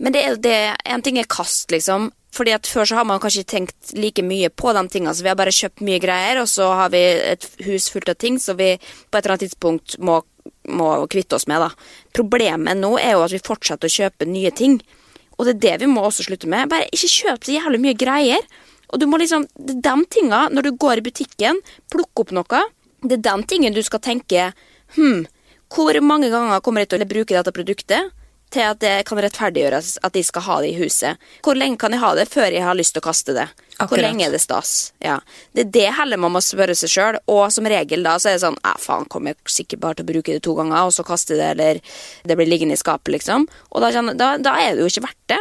[0.00, 2.10] Men det er jo det En ting er kast, liksom.
[2.32, 5.28] Fordi at Før så har man kanskje tenkt like mye på de tingene, så vi
[5.28, 8.56] har bare kjøpt mye greier, og så har vi et hus fullt av ting som
[8.56, 10.22] vi på et eller annet tidspunkt må,
[10.72, 11.60] må kvitte oss med.
[11.60, 11.70] da.
[12.16, 14.80] Problemet nå er jo at vi fortsetter å kjøpe nye ting.
[15.36, 16.70] Og det er det vi må også slutte med.
[16.72, 18.48] Bare ikke kjøp så jævlig mye greier.
[18.92, 21.60] Og du må liksom, det er de tinga, når du går i butikken,
[21.92, 22.64] plukke opp noe,
[23.02, 24.52] det er den tingen du skal tenke
[24.92, 25.24] Hm,
[25.72, 28.10] hvor mange ganger kommer jeg til å bruke dette produktet?
[28.52, 31.20] Til at det kan rettferdiggjøres at de skal ha det i huset.
[31.44, 33.48] Hvor lenge kan jeg ha det før jeg har lyst til å kaste det?
[33.80, 34.92] Hvor lenge er det stas?
[35.02, 35.16] Ja.
[35.52, 38.38] Det er det heller man må spørre seg sjøl, og som regel da så er
[38.38, 40.94] det sånn Ja, faen, kommer jeg sikkert bare til å bruke det to ganger, og
[40.94, 41.82] så kaste det, eller
[42.28, 43.48] det blir liggende i skapet, liksom.
[43.72, 45.40] Og da, da, da er det jo ikke verdt det.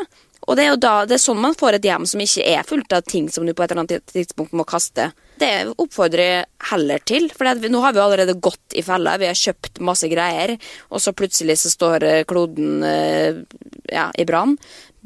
[0.49, 2.65] Og det er jo da, det er sånn man får et hjem som ikke er
[2.67, 5.11] fullt av ting som du på et eller annet tidspunkt må kaste.
[5.41, 9.15] Det oppfordrer jeg heller til, for nå har vi allerede gått i fella.
[9.17, 10.53] Vi har kjøpt masse greier,
[10.93, 13.41] og så plutselig så står eh, kloden eh,
[13.89, 14.53] ja, i brann,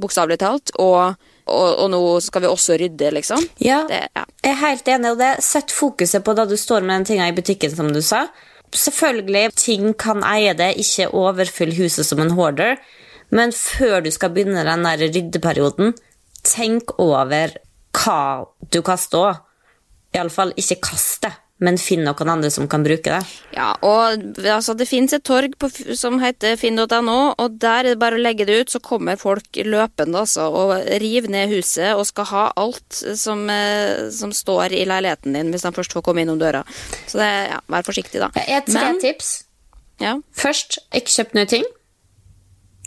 [0.02, 0.74] bokstavelig talt.
[0.82, 3.48] Og, og, og nå skal vi også rydde, liksom.
[3.64, 4.26] Ja, Det, ja.
[4.44, 5.32] jeg er helt enig i det.
[5.46, 8.26] Sett fokuset på da du står med den tinga i butikken, som du sa.
[8.76, 12.76] Selvfølgelig, ting kan eie det, ikke overfyll huset som en hoarder.
[13.32, 15.96] Men før du skal begynne den der ryddeperioden,
[16.44, 17.56] tenk over
[17.96, 18.22] hva
[18.74, 19.45] du kaster òg.
[20.16, 21.32] Iallfall ikke kast det,
[21.64, 23.20] men finn noen andre som kan bruke det.
[23.56, 28.00] Ja, og altså, det finnes et torg på, som heter finn.no, og der er det
[28.02, 30.74] bare å legge det ut, så kommer folk løpende altså, og
[31.04, 35.64] river ned huset og skal ha alt som, eh, som står i leiligheten din hvis
[35.68, 36.66] de først får komme innom døra.
[37.08, 38.32] Så det, ja, vær forsiktig, da.
[38.36, 39.34] Jeg har tre Men- tips.
[40.04, 41.64] Ja, Først, ikke kjøp nye ting.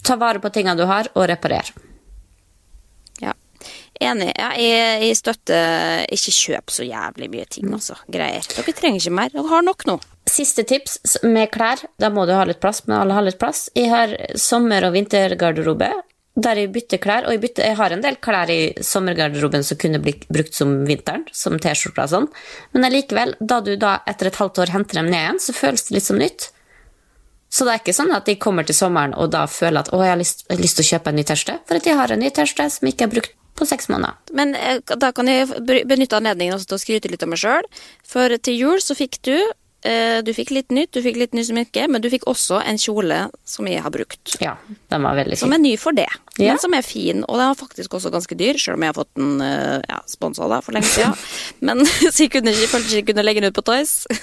[0.04, 1.72] Ta vare på tinga du har, og reparer.
[4.00, 4.30] Enig.
[4.38, 7.96] Ja, jeg, jeg støtter ikke kjøp så jævlig mye ting, altså.
[8.06, 8.46] Greier.
[8.54, 9.32] Dere trenger ikke mer.
[9.34, 9.96] Dere har nok nå.
[10.28, 11.82] Siste tips med klær.
[11.98, 13.66] Da må du ha litt plass, men alle har litt plass.
[13.74, 15.90] Jeg har sommer- og vintergarderobe
[16.38, 17.26] der jeg bytter klær.
[17.26, 20.76] Og jeg, bytter, jeg har en del klær i sommergarderoben som kunne blitt brukt som
[20.86, 22.28] vinteren, som T-skjorter og sånn.
[22.76, 25.88] Men allikevel, da du da etter et halvt år henter dem ned igjen, så føles
[25.88, 26.50] det litt som nytt.
[27.48, 30.02] Så det er ikke sånn at de kommer til sommeren og da føler at å,
[30.04, 31.96] jeg har lyst, jeg har lyst til å kjøpe en ny T-skjorte, for at jeg
[31.96, 34.16] har en ny T-skjorte som ikke er brukt på seks måneder.
[34.36, 35.50] Men eh, da kan jeg
[35.88, 37.66] benytte anledningen til å skryte litt av meg sjøl.
[38.06, 39.36] For til jul så fikk du
[39.80, 43.28] Du fikk litt nytt, du fikk litt ny smykke, men du fikk også en kjole
[43.46, 44.34] som jeg har brukt.
[44.42, 44.56] Ja,
[44.90, 46.50] den var veldig Som er ny for det, Ja.
[46.52, 47.22] men som er fin.
[47.28, 50.00] Og den var faktisk også ganske dyr, selv om jeg har fått den uh, ja,
[50.10, 51.14] sponsa for lenge siden.
[51.66, 53.92] Men så jeg, kunne ikke, jeg følte ikke jeg kunne legge den ut på Toys.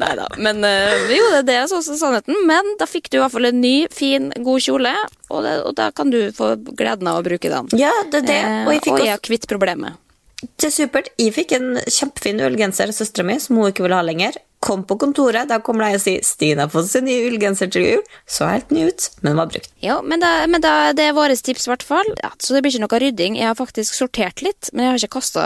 [0.00, 0.26] Nei da.
[0.38, 2.36] Men eh, jo, det, det er så sannheten.
[2.48, 4.94] Men da fikk du i hvert fall en ny, fin, god kjole,
[5.30, 7.70] og, det, og da kan du få gleden av å bruke den.
[7.78, 8.40] Ja, det er det.
[8.42, 10.00] Eh, Og jeg fikk og jeg har kvitt problemet.
[10.42, 11.12] Det er supert.
[11.20, 14.40] Jeg fikk en kjempefin ullgenser av søstera mi som hun ikke ville ha lenger.
[14.64, 17.82] kom på kontoret, da kommer de og sier 'Stine har fått seg ny ullgenser til
[17.84, 18.06] jul'.
[18.24, 19.68] Så helt ny ut, men var brukt.
[19.84, 22.08] Jo, men, da, men da, det er våre tips, i hvert fall.
[22.22, 23.36] Ja, så det blir ikke noe rydding.
[23.36, 25.44] Jeg har faktisk sortert litt, men jeg har ikke kasta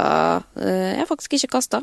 [0.55, 1.83] Jeg har faktisk ikke kasta.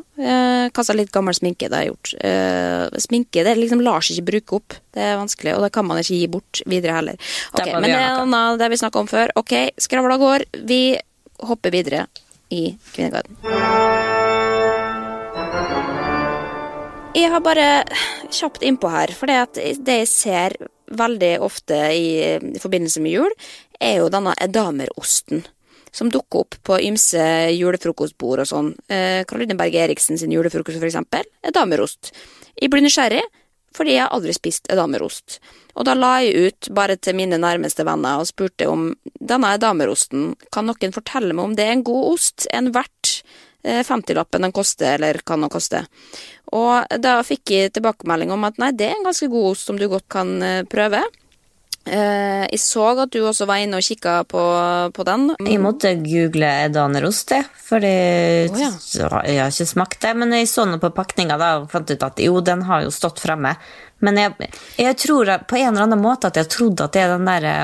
[0.72, 2.14] Kasta litt gammel sminke, det har jeg gjort.
[2.24, 4.80] Uh, sminke det liksom lar seg ikke bruke opp.
[4.96, 7.20] Det er vanskelig, og det kan man ikke gi bort videre heller.
[7.52, 9.36] Ok, Men det er noe det vi snakka om før.
[9.36, 10.48] Ok, skravla går.
[10.64, 10.96] Vi
[11.44, 12.08] hopper videre
[12.56, 12.64] i
[12.96, 13.36] Kvinnegarden.
[17.16, 17.68] Jeg har bare
[18.34, 20.58] kjapt innpå her, for det jeg ser
[20.92, 23.36] veldig ofte i, i forbindelse med jul,
[23.80, 25.46] er jo denne edamerosten.
[25.96, 27.24] Som dukker opp på ymse
[27.56, 28.74] julefrokostbord og sånn.
[28.92, 31.24] Eh, Karoline Berg Eriksen sin julefrokost, for eksempel.
[31.48, 32.12] Edamerost.
[32.60, 33.24] Jeg blir nysgjerrig,
[33.76, 35.40] fordi jeg aldri spist edamerost.
[35.76, 40.34] Og da la jeg ut bare til mine nærmeste venner og spurte om denne edamerosten,
[40.54, 43.20] kan noen fortelle meg om det er en god ost, en verdt
[43.66, 45.84] 50-lappen eh, den koster, eller kan den koste.
[46.56, 49.80] Og da fikk jeg tilbakemelding om at nei, det er en ganske god ost som
[49.80, 51.02] du godt kan eh, prøve.
[51.86, 54.44] Eh, jeg så at du også var inne og kikka på,
[54.96, 55.28] på, den.
[55.38, 57.36] Jeg måtte google danerost.
[57.66, 57.96] Fordi
[58.50, 58.72] oh, ja.
[59.26, 60.16] jeg har ikke smakt det.
[60.18, 63.22] Men jeg så noe på pakninga og fant ut at jo, den har jo stått
[63.22, 63.56] fremme.
[64.04, 67.16] Men jeg, jeg tror på en eller annen måte at jeg trodde at det er
[67.16, 67.56] den derre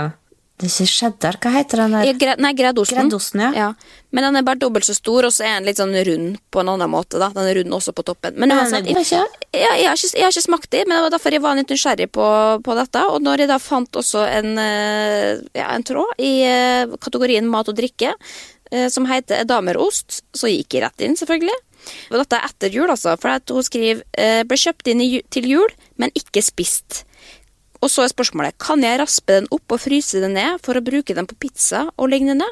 [0.62, 2.06] det ikke cheddar, hva heter den der?
[2.08, 3.00] Ja, gre nei, gredosten.
[3.02, 3.50] gredosten ja.
[3.58, 3.98] ja.
[4.12, 6.62] Men den er bare dobbelt så stor, og så er den litt sånn rund på
[6.62, 7.20] en annen måte.
[7.22, 7.30] da.
[7.36, 8.36] Den er rund også på toppen.
[8.40, 11.04] Men uansett, jeg, jeg, jeg, jeg, har ikke, jeg har ikke smakt det, men det
[11.06, 12.30] var derfor jeg var litt nysgjerrig på,
[12.66, 13.04] på dette.
[13.12, 17.72] Og når jeg da fant også en, eh, ja, en tråd i eh, kategorien mat
[17.72, 18.14] og drikke,
[18.72, 21.60] eh, som heter damerost, så gikk jeg rett inn, selvfølgelig.
[22.12, 23.16] Og dette er etter jul, altså.
[23.18, 27.06] For hun skriver ble kjøpt inn til jul, men ikke spist.
[27.82, 30.84] Og så er spørsmålet kan jeg raspe den opp og fryse den ned for å
[30.86, 32.46] bruke den på pizza og lignende.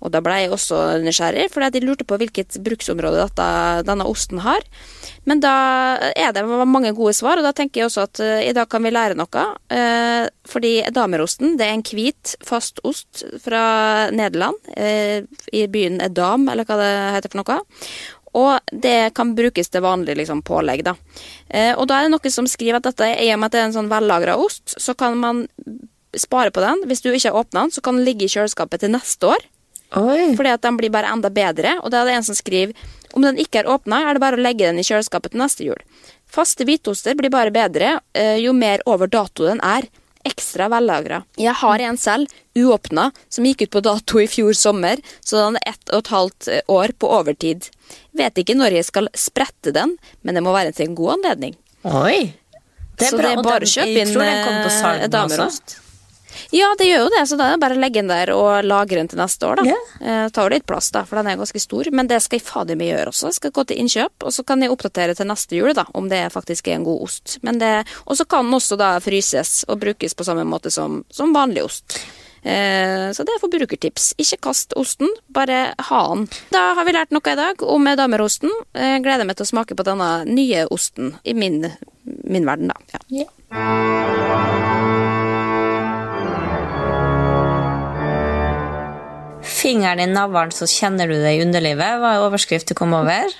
[0.00, 3.48] Og da ble jeg også nysgjerrig, for de lurte på hvilket bruksområde dette,
[3.84, 4.64] denne osten har.
[5.28, 5.52] Men da
[6.16, 8.80] er det mange gode svar, og da tenker jeg også at uh, i dag kan
[8.86, 9.44] vi lære noe.
[9.68, 15.20] Uh, fordi edamerosten det er en hvit, fast ost fra Nederland, uh,
[15.52, 17.60] i byen Edam, eller hva det heter for noe.
[18.38, 20.84] Og det kan brukes til vanlig liksom, pålegg.
[20.86, 20.94] Da.
[21.48, 23.62] Eh, og da er det noen som skriver at dette, i og med at det
[23.62, 25.46] er en sånn vellagra ost, så kan man
[26.16, 26.84] spare på den.
[26.90, 29.48] Hvis du ikke har åpna den, så kan den ligge i kjøleskapet til neste år.
[29.98, 30.36] Oi.
[30.38, 31.76] Fordi at den blir bare enda bedre.
[31.82, 32.74] Og da er det en som skriver
[33.16, 35.66] om den ikke er åpna, er det bare å legge den i kjøleskapet til neste
[35.66, 35.80] jul.
[36.30, 39.88] Faste hvitoster blir bare bedre eh, jo mer over dato den er
[40.26, 41.22] ekstra vellagra.
[41.40, 45.58] Jeg har en selv, uåpna, som gikk ut på dato i fjor sommer, så den
[45.58, 47.70] er ett og et halvt eh, år på overtid.
[48.16, 51.58] Vet ikke når jeg skal sprette den, men det må være til en god anledning.
[51.88, 52.32] Oi!
[53.00, 55.78] Det er så bra, det er bare å kjøpe inn eh, damerost.
[56.54, 58.66] Ja, det gjør jo det, så da er det bare å legge den der og
[58.66, 59.66] lagre den til neste år, da.
[59.66, 59.90] Yeah.
[60.00, 61.90] Eh, tar jo litt plass, da, for den er ganske stor.
[61.94, 63.30] Men det skal jeg fader meg gjøre også.
[63.30, 66.10] Jeg skal gå til innkjøp, og så kan jeg oppdatere til neste jul, da, om
[66.10, 67.38] det faktisk er en god ost.
[67.42, 71.64] Og så kan den også da fryses og brukes på samme måte som, som vanlig
[71.66, 71.98] ost.
[72.42, 74.14] Eh, så det er forbrukertips.
[74.22, 76.26] Ikke kast osten, bare ha den.
[76.54, 78.52] Da har vi lært noe i dag om damerosten.
[78.76, 81.62] Jeg gleder meg til å smake på denne nye osten i min,
[82.24, 83.02] min verden, da.
[83.12, 83.24] Ja.
[83.24, 84.60] Yeah.
[89.60, 93.32] Fingeren i navlen, så kjenner du det i underlivet, var overskrift du kom over.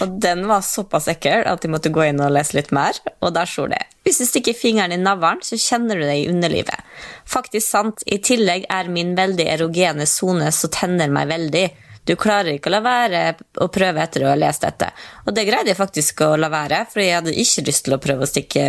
[0.00, 2.96] Og den var såpass ekkel at de måtte gå inn og lese litt mer.
[3.20, 6.28] Og der sto det Hvis du stikker fingeren i navlen, så kjenner du det i
[6.28, 6.84] underlivet.
[7.28, 8.04] Faktisk sant.
[8.06, 11.64] I tillegg er min veldig erogene sone så tenner meg veldig.
[12.04, 13.20] Du klarer ikke å la være
[13.64, 14.90] å prøve etter å ha lest dette.
[15.24, 18.00] Og det greide jeg faktisk å la være, for jeg hadde ikke lyst til å
[18.04, 18.64] prøve å stikke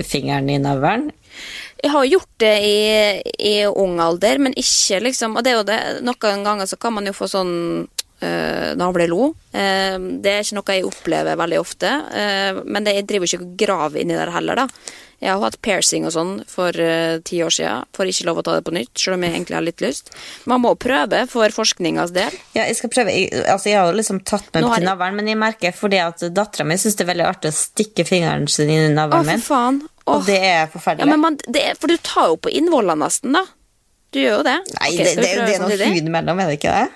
[0.00, 1.10] fingeren i navlen.
[1.82, 2.78] Jeg har gjort det i,
[3.44, 6.94] i ung alder, men ikke liksom Og det er jo det, noen ganger så kan
[6.96, 7.52] man jo få sånn
[8.76, 9.32] navlelo.
[9.52, 11.90] Uh, det er ikke noe jeg opplever veldig ofte.
[12.12, 14.94] Uh, men det, jeg driver ikke og graver inni der heller, da.
[15.16, 16.76] Jeg har hatt piercing og sånn for
[17.24, 17.86] ti år siden.
[17.96, 20.10] Får ikke lov å ta det på nytt, selv om jeg egentlig har litt lyst.
[20.44, 22.36] Man må prøve for forskningas del.
[22.52, 23.14] Ja, jeg skal prøve.
[23.16, 26.26] Jeg, altså, jeg har jo liksom tatt meg til navlen, men jeg merker fordi at
[26.36, 29.40] dattera mi syns det er veldig artig å stikke fingeren sin inn i navlen min.
[29.40, 29.80] Å, for faen.
[30.06, 31.10] Og det er forferdelig.
[31.10, 33.42] Ja, man, det er, for du tar jo på innvollene nesten, da.
[34.14, 34.58] Du gjør jo det.
[34.76, 36.86] Nei, okay, det, det, det, er noe hud mellom, er det ikke det?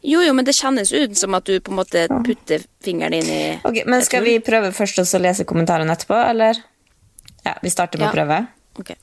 [0.00, 3.30] Jo, jo, men det kjennes ut som at du på en måte putter fingeren inn
[3.34, 6.60] i Ok, Men skal vi prøve først og så lese kommentarene etterpå, eller?
[7.42, 8.12] Ja, vi starter med ja.
[8.12, 8.38] å prøve.
[8.78, 8.94] Ok.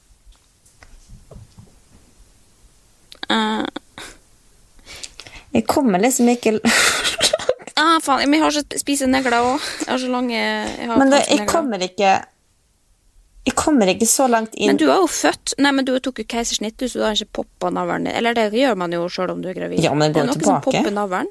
[3.25, 3.65] Uh.
[5.55, 6.57] Jeg kommer liksom ikke
[7.79, 8.27] ah, faen.
[8.29, 9.67] Men jeg har så spise negler òg.
[9.85, 12.17] Jeg har så lange jeg Men det, jeg kommer ikke
[13.45, 14.71] jeg kommer ikke så langt inn.
[14.71, 17.43] Men du er jo født Nei, men du tok jo keisersnitt, så du har ikke
[17.43, 18.07] poppa navlen.
[18.09, 19.83] Eller det gjør man jo sjøl om du er gravid.
[19.85, 20.63] Ja, men det går det er noe tilbake.
[20.63, 21.29] som popper navlen.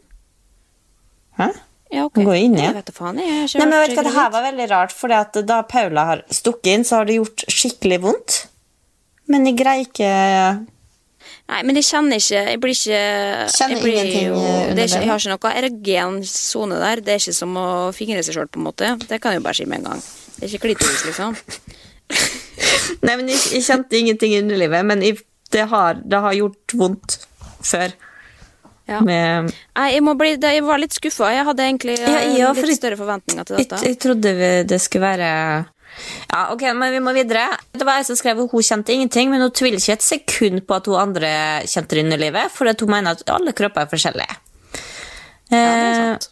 [1.40, 1.48] Hæ?
[1.94, 2.20] Ja, ok.
[2.27, 2.70] Gå inn igjen.
[2.70, 3.33] Jeg vet da faen, jeg.
[3.35, 6.05] har ikke Nei, men vet du hva, det her var veldig rart, fordi da Paula
[6.12, 8.38] har stukket inn, så har det gjort skikkelig vondt.
[9.31, 10.09] Men jeg greier ikke
[11.48, 12.98] Nei, men jeg kjenner ikke Jeg blir ikke
[13.53, 17.03] Kjenner jeg blir ingenting, jo, eh, det ikke, Jeg har ikke noe erogen sone der.
[17.05, 18.90] Det er ikke som å fingre seg sjøl, på en måte.
[19.09, 20.05] Det kan jeg jo bare si med en gang.
[20.37, 21.37] Det er ikke klitoris, liksom.
[23.05, 25.19] Nei, men jeg, jeg kjente ingenting i underlivet, men jeg,
[25.53, 27.19] det, har, det har gjort vondt
[27.64, 27.93] før.
[28.88, 28.99] Ja.
[29.01, 31.31] Med, Nei, jeg, bli, det, jeg var litt skuffa.
[31.33, 33.79] Jeg hadde egentlig Ja, eh, ja, litt jeg- større forventninger til dette.
[33.87, 35.31] jeg trodde vi- det skulle være
[36.33, 37.47] Ja, ok, men vi må videre.
[37.73, 40.67] Det var jeg som skrev at hun kjente ingenting, men hun tviler ikke et sekund
[40.67, 41.31] på at hun andre
[41.64, 44.37] kjente det underlivet, for at hun mener at alle kropper er forskjellige.
[45.51, 46.29] Ja, det er Eh, sant.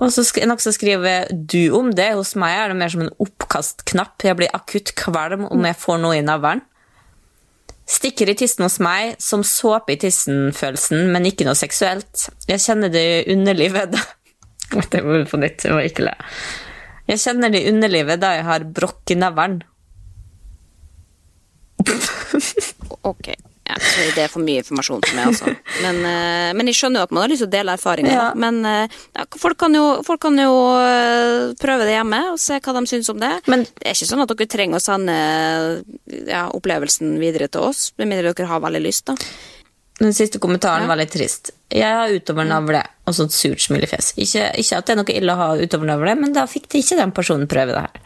[0.00, 2.14] Og så noen som skriver du om det.
[2.14, 3.10] Hos meg er det mer som en
[3.50, 4.22] oppkastknapp.
[4.22, 6.62] Jeg blir akutt kvalm om jeg får noe i navlen.
[7.90, 12.28] Stikker i tissen hos meg, som såpe i tissen-følelsen, men ikke noe seksuelt.
[12.46, 14.04] Jeg kjenner det underlivet da
[14.70, 16.14] Det var på nytt, jeg må ikke le.
[17.10, 19.58] Jeg kjenner det underlivet da jeg har brokk i navlen.
[23.02, 23.32] Ok.
[23.70, 23.76] Ja,
[24.16, 25.52] det er for mye informasjon for meg, altså.
[25.84, 28.12] Men, eh, men jeg skjønner jo at man har lyst til å dele erfaringer.
[28.16, 28.26] Ja.
[28.34, 32.58] Men eh, ja, folk kan jo, folk kan jo eh, prøve det hjemme og se
[32.58, 33.32] hva de syns om det.
[33.52, 35.16] Men- det er ikke sånn at dere trenger å sende
[36.26, 39.06] ja, opplevelsen videre til oss, med mindre dere har veldig lyst.
[39.12, 39.16] da.
[40.00, 41.50] Den siste kommentaren var litt trist.
[41.68, 44.14] Jeg har utover navle og sånt surt smilefjes.
[44.16, 46.96] Ikke, ikke at det er noe ille å ha utover navle, men da fikk ikke
[46.96, 48.00] den personen prøve det her.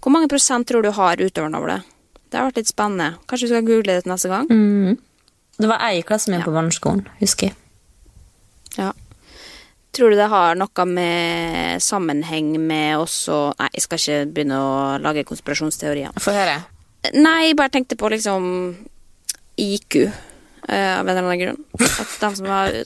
[0.00, 1.80] Hvor mange prosent tror du har utøvernavle?
[2.30, 3.16] Det har vært litt spennende.
[3.26, 4.46] Kanskje vi skal google det til neste gang?
[5.60, 6.46] Det var ei i klassen min Ja.
[6.46, 7.56] på barneskolen, husker jeg.
[8.78, 8.92] Ja.
[9.92, 14.98] Tror du det har noe med sammenheng med også Nei, jeg skal ikke begynne å
[15.02, 16.14] lage konspirasjonsteorier.
[16.22, 16.60] Få høre.
[17.14, 18.76] Nei, jeg bare tenkte på liksom
[19.58, 21.64] IQ, uh, av en eller annen grunn.
[21.80, 22.70] At de som har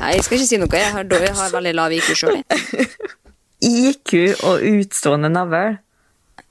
[0.00, 0.72] Nei, jeg skal ikke si noe.
[0.72, 2.40] Jeg har, jeg har veldig lav IQ sjøl.
[3.60, 4.14] IQ
[4.48, 5.76] og utstående navl.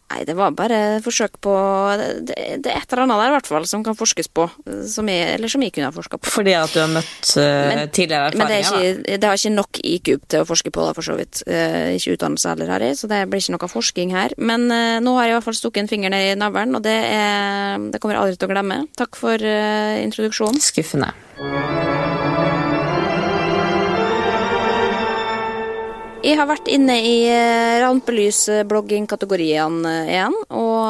[0.09, 1.53] Nei, det var bare forsøk på
[1.99, 4.47] det, det er et eller annet der i hvert fall som kan forskes på.
[4.89, 6.31] Som jeg, eller som jeg kunne ha forska på.
[6.33, 9.17] Fordi at du har møtt uh, Men- tidligere Men det, er ikke, da.
[9.21, 11.43] det har ikke nok IQ til å forske på, da, for så vidt.
[11.45, 14.33] Uh, ikke utdannelse heller, her i, så det blir ikke noe forskning her.
[14.41, 16.85] Men uh, nå har jeg i hvert fall stukket en finger ned i navlen, og
[16.87, 18.81] det, er, det kommer jeg aldri til å glemme.
[18.97, 20.57] Takk for introduksjonen.
[20.63, 21.13] Skuffende.
[26.19, 30.83] Jeg har vært inne i eh, rampelys-blogging-kategoriene eh, igjen, og,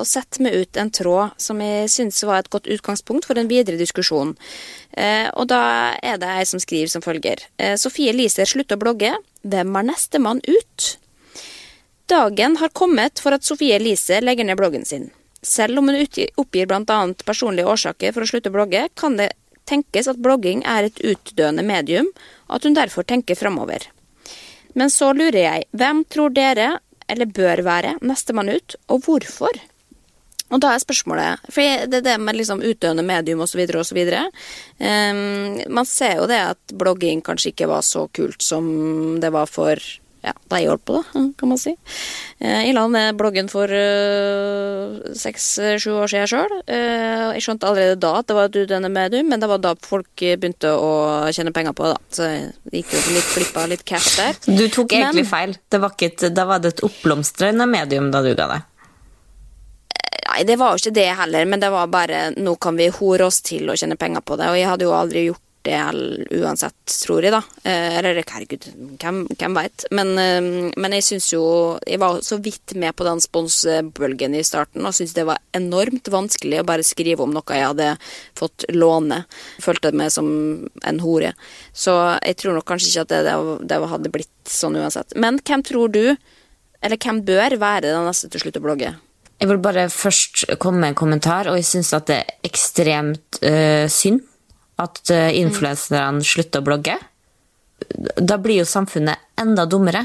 [0.00, 3.46] og sett meg ut en tråd som jeg syns var et godt utgangspunkt for en
[3.46, 4.34] videre diskusjon.
[4.98, 7.38] Eh, og da er det ei som skriver som følger.
[7.62, 9.14] Eh, Sofie Liser slutter å blogge.
[9.46, 10.98] Hvem er nestemann ut?
[12.10, 15.12] Dagen har kommet for at Sofie Elise legger ned bloggen sin.
[15.38, 16.98] Selv om hun oppgir bl.a.
[17.22, 19.38] personlige årsaker for å slutte å blogge, kan det
[19.70, 22.10] tenkes at blogging er et utdøende medium,
[22.48, 23.86] og at hun derfor tenker framover.
[24.74, 26.78] Men så lurer jeg, hvem tror dere,
[27.08, 29.60] eller bør være, nestemann ut, og hvorfor?
[30.48, 33.60] Og da er spørsmålet For det er det med liksom utdøende medium osv.
[33.76, 33.98] osv.
[34.80, 39.50] Um, man ser jo det at blogging kanskje ikke var så kult som det var
[39.50, 39.82] for
[40.24, 41.72] ja, da jeg holdt på, da, kan man si.
[42.40, 43.70] Eh, Jeg la ned bloggen for
[45.18, 46.54] seks-sju år siden sjøl.
[46.68, 50.10] Jeg skjønte allerede da at det var et utdøende medium, men det var da folk
[50.18, 50.90] begynte å
[51.34, 51.94] tjene penger på det.
[51.94, 52.16] da.
[52.18, 54.34] Så jeg gikk jo litt glipp av litt cash der.
[54.46, 55.56] Du tok egentlig Men- feil.
[55.70, 58.62] Det var et, da var det et oppblomstrende medium da du ga deg.
[60.28, 63.24] Nei, det var jo ikke det heller, men det var bare nå kan vi hore
[63.26, 66.74] oss til å tjene penger på det, og jeg hadde jo aldri gjort hell- uansett,
[66.86, 67.42] tror jeg, da.
[67.64, 68.68] Eh, eller herregud,
[68.98, 69.84] hvem, hvem veit.
[69.90, 74.42] Men, eh, men jeg syns jo Jeg var så vidt med på den sponsbølgen i
[74.42, 77.98] starten, og syntes det var enormt vanskelig å bare skrive om noe jeg hadde
[78.34, 79.24] fått låne.
[79.60, 81.34] Følte meg som en hore.
[81.72, 85.16] Så jeg tror nok kanskje ikke at det, det hadde blitt sånn uansett.
[85.16, 86.16] Men hvem tror du,
[86.82, 88.94] eller hvem bør være den neste til å slutte å blogge?
[89.38, 93.38] Jeg vil bare først komme med en kommentar, og jeg syns at det er ekstremt
[93.46, 94.24] øh, synd
[94.78, 96.96] at uh, influenserne slutter å blogge.
[98.18, 100.04] Da blir jo samfunnet enda dummere.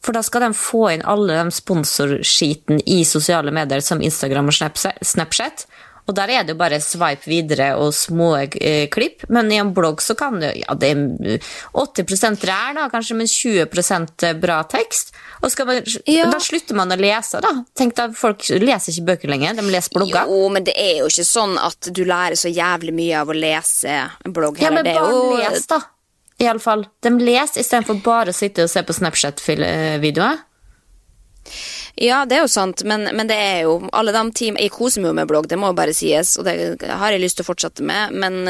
[0.00, 4.56] For da skal de få inn alle de sponsorskiten i sosiale medier som Instagram og
[4.56, 5.66] Snapchat.
[6.08, 9.26] Og der er det jo bare swipe videre og små eh, klipp.
[9.28, 13.18] Men i en blogg så kan det ja, det er eh, 80% ræl, da, kanskje,
[13.18, 15.14] men 20% bra tekst.
[15.42, 16.26] Og man, Ja.
[16.30, 17.52] da slutter man å lese, da.
[17.78, 20.26] Tenk da, Folk leser ikke bøker lenger, de leser blogger.
[20.28, 23.36] Jo, men det er jo ikke sånn at du lærer så jævlig mye av å
[23.36, 23.94] lese
[24.24, 25.80] en blogg Ja, men bare jo les, da.
[26.40, 26.86] Iallfall.
[27.04, 30.38] De leser istedenfor bare å sitte og se på Snapchat-videoer.
[31.94, 35.02] Ja, det er jo sant, men, men det er jo alle de team, Jeg koser
[35.02, 36.54] meg jo med blogg, det må jo bare sies, og det
[36.86, 38.42] har jeg lyst til å fortsette med, men,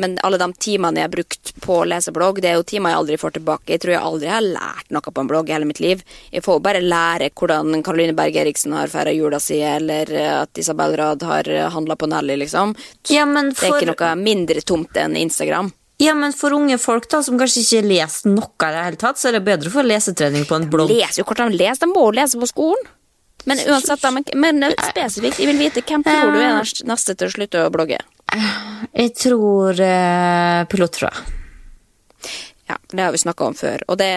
[0.00, 2.94] men alle de timene jeg har brukt på å lese blogg, det er jo timer
[2.94, 3.74] jeg aldri får tilbake.
[3.74, 6.02] Jeg tror jeg aldri har lært noe på en blogg i hele mitt liv.
[6.32, 10.10] Jeg får jo bare lære hvordan Caroline Berg Eriksen har feira jula si, eller
[10.44, 12.76] at Isabel Rad har handla på Nelly, liksom.
[13.12, 15.72] Ja, men Det er ikke noe mindre tomt enn Instagram.
[16.02, 19.20] Ja, men for unge folk da, som kanskje ikke leser noe i det hele tatt,
[19.20, 20.90] så er det bedre å få lesetrening på en blogg.
[20.90, 22.90] Leser jo hvordan de leser, de må lese på skolen.
[23.44, 27.28] Men uansett, da, men, men spesifikt, jeg vil vite hvem tror du er neste til
[27.28, 28.00] å slutte å blogge?
[28.94, 31.12] Jeg tror eh, pilotfrua.
[32.64, 33.84] Ja, det har vi snakka om før.
[33.92, 34.12] Og det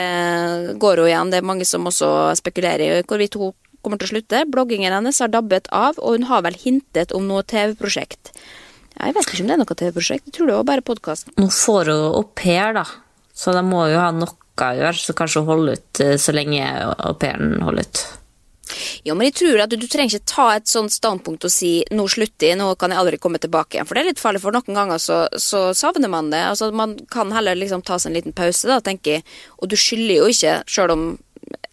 [0.80, 1.34] går jo igjen.
[1.34, 3.51] Det er mange som også spekulerer i hvorvidt hun
[3.84, 4.45] kommer til å slutte.
[4.49, 8.32] Bloggingen hennes har dabbet av, og hun har vel hintet om noe TV-prosjekt.
[8.98, 10.28] Jeg vet ikke om det er noe TV-prosjekt.
[10.28, 11.30] Jeg tror det var bare podkast.
[11.38, 12.86] Nå får hun au pair, da,
[13.38, 16.34] så de må jo ha noe å gjøre, så kanskje hun holder ut eh, så
[16.34, 18.06] lenge au pairen holder ut.
[19.08, 21.86] Jo, men jeg tror at du, du trenger ikke ta et sånt standpunkt og si
[21.88, 23.88] 'nå slutter jeg, nå kan jeg aldri komme tilbake igjen'.
[23.88, 26.41] For det er litt farlig, for noen ganger så, så savner man det.
[26.50, 29.24] Altså, Man kan heller liksom ta seg en liten pause, da, tenker jeg.
[29.62, 31.06] Og du skylder jo ikke, sjøl om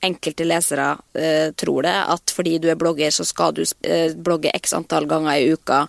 [0.05, 0.89] enkelte lesere
[1.19, 5.09] eh, tror det, at fordi du er blogger, så skal du eh, blogge x antall
[5.11, 5.85] ganger i uka.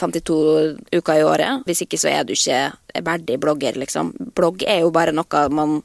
[0.00, 0.36] 52
[0.96, 1.64] uker i året.
[1.66, 4.12] Hvis ikke så er du ikke verdig blogger, liksom.
[4.36, 5.80] Blogg er jo bare noe man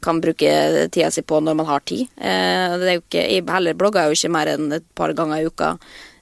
[0.00, 0.52] kan bruke
[0.92, 2.08] tida si på når man har tid.
[2.16, 5.42] Eh, det er jo ikke, jeg heller blogger jo ikke mer enn et par ganger
[5.42, 5.74] i uka.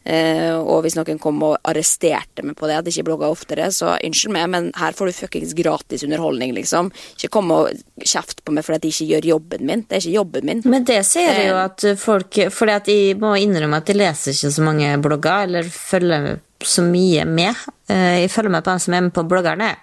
[0.08, 3.66] Eh, og hvis noen kom og arresterte meg på det, at jeg ikke blogga oftere,
[3.74, 6.88] så unnskyld meg, men her får du fuckings gratis underholdning, liksom.
[7.18, 7.68] Ikke kom og
[8.00, 9.84] kjeft på meg fordi jeg ikke gjør jobben min.
[9.84, 10.62] Det er ikke jobben min.
[10.64, 14.54] Men det ser jeg jo at folk For jeg må innrømme at jeg leser ikke
[14.56, 17.54] så mange blogger, eller følger så mye med.
[17.92, 19.74] Eh, Jeg følger med på dem som er med på bloggerne.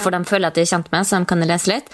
[0.00, 1.92] For de føler at de er kjent med, så de kan lese litt.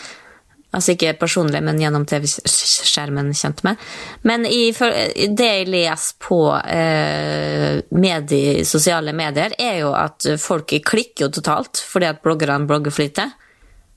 [0.75, 3.81] Altså ikke personlig, men gjennom TV-skjermen kjent med.
[4.29, 11.29] Men i, det jeg leser på eh, medie, sosiale medier, er jo at folk klikker
[11.29, 13.31] jo totalt fordi at bloggerne blogger for lite.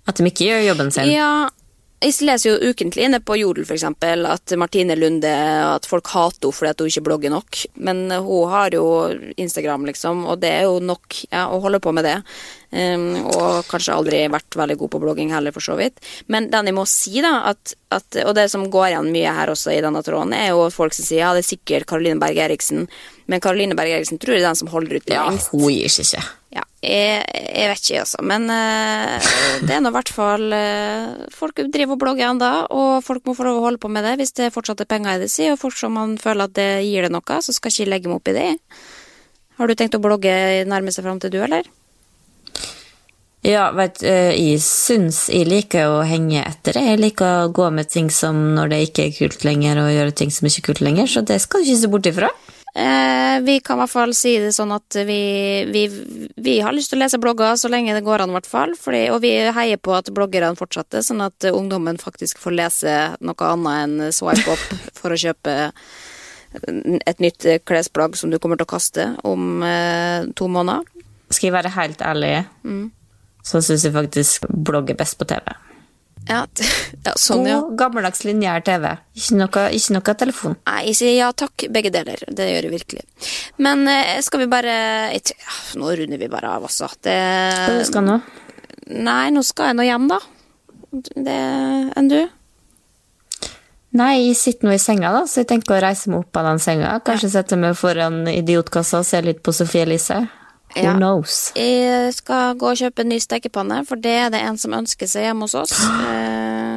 [0.08, 1.10] At de ikke gjør jobben sin.
[1.12, 1.50] Ja,
[2.00, 5.32] jeg leser jo ukentlig inne på Jodel eksempel, at Martine Lunde
[5.76, 7.60] At folk hater henne fordi hun ikke blogger nok.
[7.76, 8.86] Men hun har jo
[9.36, 12.16] Instagram, liksom, og det er jo nok ja, å holde på med det.
[12.70, 15.98] Um, og kanskje aldri vært veldig god på blogging heller, for så vidt.
[16.30, 19.50] Men den jeg må si, da, at, at Og det som går igjen mye her
[19.50, 22.38] også i denne tråden, er jo folk som sier ja, det er sikkert Karoline Berg
[22.46, 22.86] Eriksen.
[23.30, 26.06] Men Karoline Berg Eriksen tror jeg er den som holder ut Ja, hun gir seg
[26.06, 26.28] ikke.
[26.50, 29.34] Ja, jeg, jeg vet ikke, også, Men uh,
[29.66, 33.36] det er nå i hvert fall uh, Folk driver og blogger ennå, og folk må
[33.38, 35.50] få lov å holde på med det hvis det fortsatt er penger i det, si.
[35.50, 38.10] Og folk som man føler at det gir det noe, så skal ikke jeg legge
[38.10, 38.48] meg opp i det.
[39.60, 40.34] Har du tenkt å blogge
[40.70, 41.70] nærmeste framtid, du, eller?
[43.50, 46.76] Ja, vet, eh, jeg syns jeg liker å henge etter.
[46.78, 46.84] det.
[46.86, 50.14] Jeg liker å gå med ting som når det ikke er kult lenger, og gjøre
[50.14, 52.30] ting som ikke er kult lenger, så det skal du ikke se bort ifra.
[52.76, 55.88] Eh, vi kan i hvert fall si det sånn at vi, vi,
[56.38, 58.76] vi har lyst til å lese blogger så lenge det går an, i hvert fall.
[58.78, 63.50] Fordi, og vi heier på at bloggerne fortsetter, sånn at ungdommen faktisk får lese noe
[63.50, 65.72] annet enn swipe up for å kjøpe
[66.54, 70.86] et nytt klesplagg som du kommer til å kaste om eh, to måneder.
[71.30, 72.36] Skal jeg være helt ærlig,
[73.46, 75.54] så syns jeg faktisk blogg er best på TV.
[76.30, 76.44] Ja,
[77.08, 77.60] ja sånn, ja.
[77.64, 78.92] God, gammeldags lineær TV.
[79.18, 80.58] Ikke noe, ikke noe telefon.
[80.70, 82.22] Nei, jeg sier ja takk, begge deler.
[82.28, 83.06] Det gjør jeg virkelig.
[83.66, 84.76] Men eh, skal vi bare
[85.16, 85.38] jeg
[85.80, 86.90] Nå runder vi bare av, altså.
[87.02, 87.16] Det,
[87.70, 88.20] Hva du nå?
[88.90, 90.20] Nei, nå skal jeg nå hjem, da.
[91.16, 91.40] Det
[92.00, 92.22] Enn du?
[94.00, 96.52] Nei, jeg sitter nå i senga, da, så jeg tenker å reise meg opp av
[96.52, 96.92] den senga.
[97.06, 100.20] Kanskje sette meg foran idiotkassa og se litt på Sofie Elise.
[100.76, 100.94] Who Ja.
[100.94, 101.52] knows?
[101.56, 105.08] Jeg skal gå og kjøpe en ny stekepanne, for det er det en som ønsker
[105.10, 105.74] seg hjemme hos oss.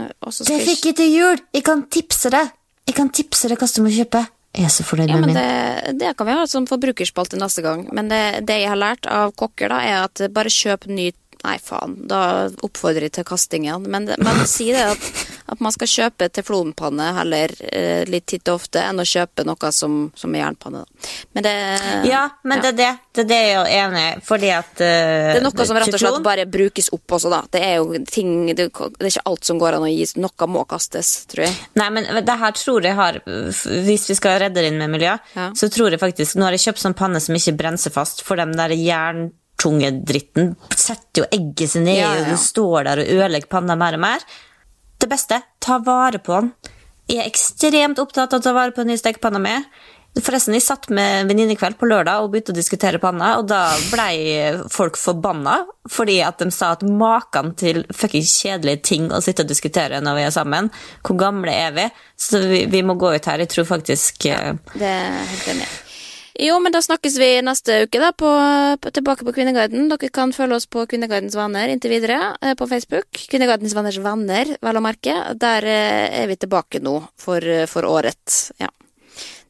[0.03, 0.09] Eh,
[0.47, 1.38] Det fikk jeg til jul!
[1.55, 2.51] Jeg kan tipse deg!
[2.86, 4.26] Jeg kan tipse deg hva du må kjøpe.
[4.55, 5.36] Jeg er så fornøyd Ja, med men min.
[5.38, 7.86] det, det kan vi ha som forbrukerspalte neste gang.
[7.95, 11.11] Men det, det jeg har lært av kokker, da, er at bare kjøp ny
[11.43, 13.86] Nei, faen, da oppfordrer jeg til kasting igjen.
[13.90, 15.07] Men, men si det at,
[15.51, 19.72] at man skal kjøpe teflonpanne heller eh, litt titt og ofte enn å kjøpe noe
[19.74, 20.84] som, som er jernpanne.
[21.34, 21.55] Men det
[22.07, 22.90] Ja, men det er det.
[23.12, 24.22] Det er det jeg er enig i.
[24.24, 27.34] Fordi at uh, Det er noe som rett og slett teflon- bare brukes opp også,
[27.34, 27.43] da.
[27.53, 30.07] Det er jo ting Det, det er ikke alt som går an å gi.
[30.22, 31.59] Noe må kastes, tror jeg.
[31.82, 35.18] Nei, men det her tror jeg har Hvis vi skal redde det inn med miljø,
[35.34, 35.51] Ja.
[35.59, 38.38] så tror jeg faktisk Nå har jeg kjøpt sånn panne som ikke brenser fast, for
[38.38, 39.40] den der jerntunge
[40.04, 43.76] dritten setter jo egget sitt ned, Ja, ja, og du står der og ødelegger panna
[43.76, 44.20] mer og mer.
[44.98, 46.52] Det beste, ta vare på den.
[47.10, 49.56] Jeg er ekstremt opptatt av å ta vare på den nye stekepanna mi.
[50.12, 54.52] Forresten, jeg satt med venninnekveld på lørdag og begynte å diskutere panna, og da blei
[54.68, 59.48] folk forbanna fordi at de sa at maken til fuckings kjedelige ting å sitte og
[59.48, 60.68] diskutere når vi er sammen.
[61.00, 61.86] Hvor gamle er vi?
[62.20, 63.40] Så vi, vi må gå ut her.
[63.40, 65.70] Jeg tror faktisk ja, Det er helt enig.
[66.41, 68.30] Jo, men da snakkes vi neste uke, da, på,
[68.80, 69.91] på, tilbake på Kvinneguiden.
[69.91, 73.11] Dere kan følge oss på Kvinneguidens venner inntil videre eh, på Facebook.
[73.28, 75.18] Kvinneguidens venners venner, vel å merke.
[75.37, 78.39] Der eh, er vi tilbake nå for, for året.
[78.62, 78.72] Ja.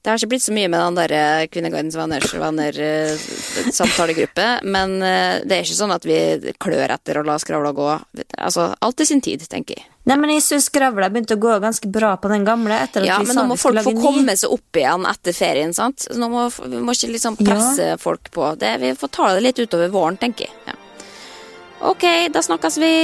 [0.03, 5.62] Det har ikke blitt så mye med den der eh, Kvinneguidens venner-samtalegruppe, men det er
[5.62, 7.98] ikke sånn at vi klør etter å la skravla gå.
[8.38, 9.86] Altså, alt i sin tid, tenker jeg.
[10.11, 12.74] Nei, men jeg syns skravla begynte å gå ganske bra på den gamle.
[13.07, 15.98] ja, vi men nå må folk få komme seg opp igjen etter ferien, sant.
[16.09, 18.72] Så Nå må, vi må ikke liksom presse folk på det.
[18.82, 20.55] Vi får ta det litt utover våren, tenker jeg.
[20.66, 20.74] Ja.
[21.92, 22.94] Ok, da snakkes vi.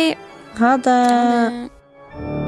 [0.59, 2.48] Ha det.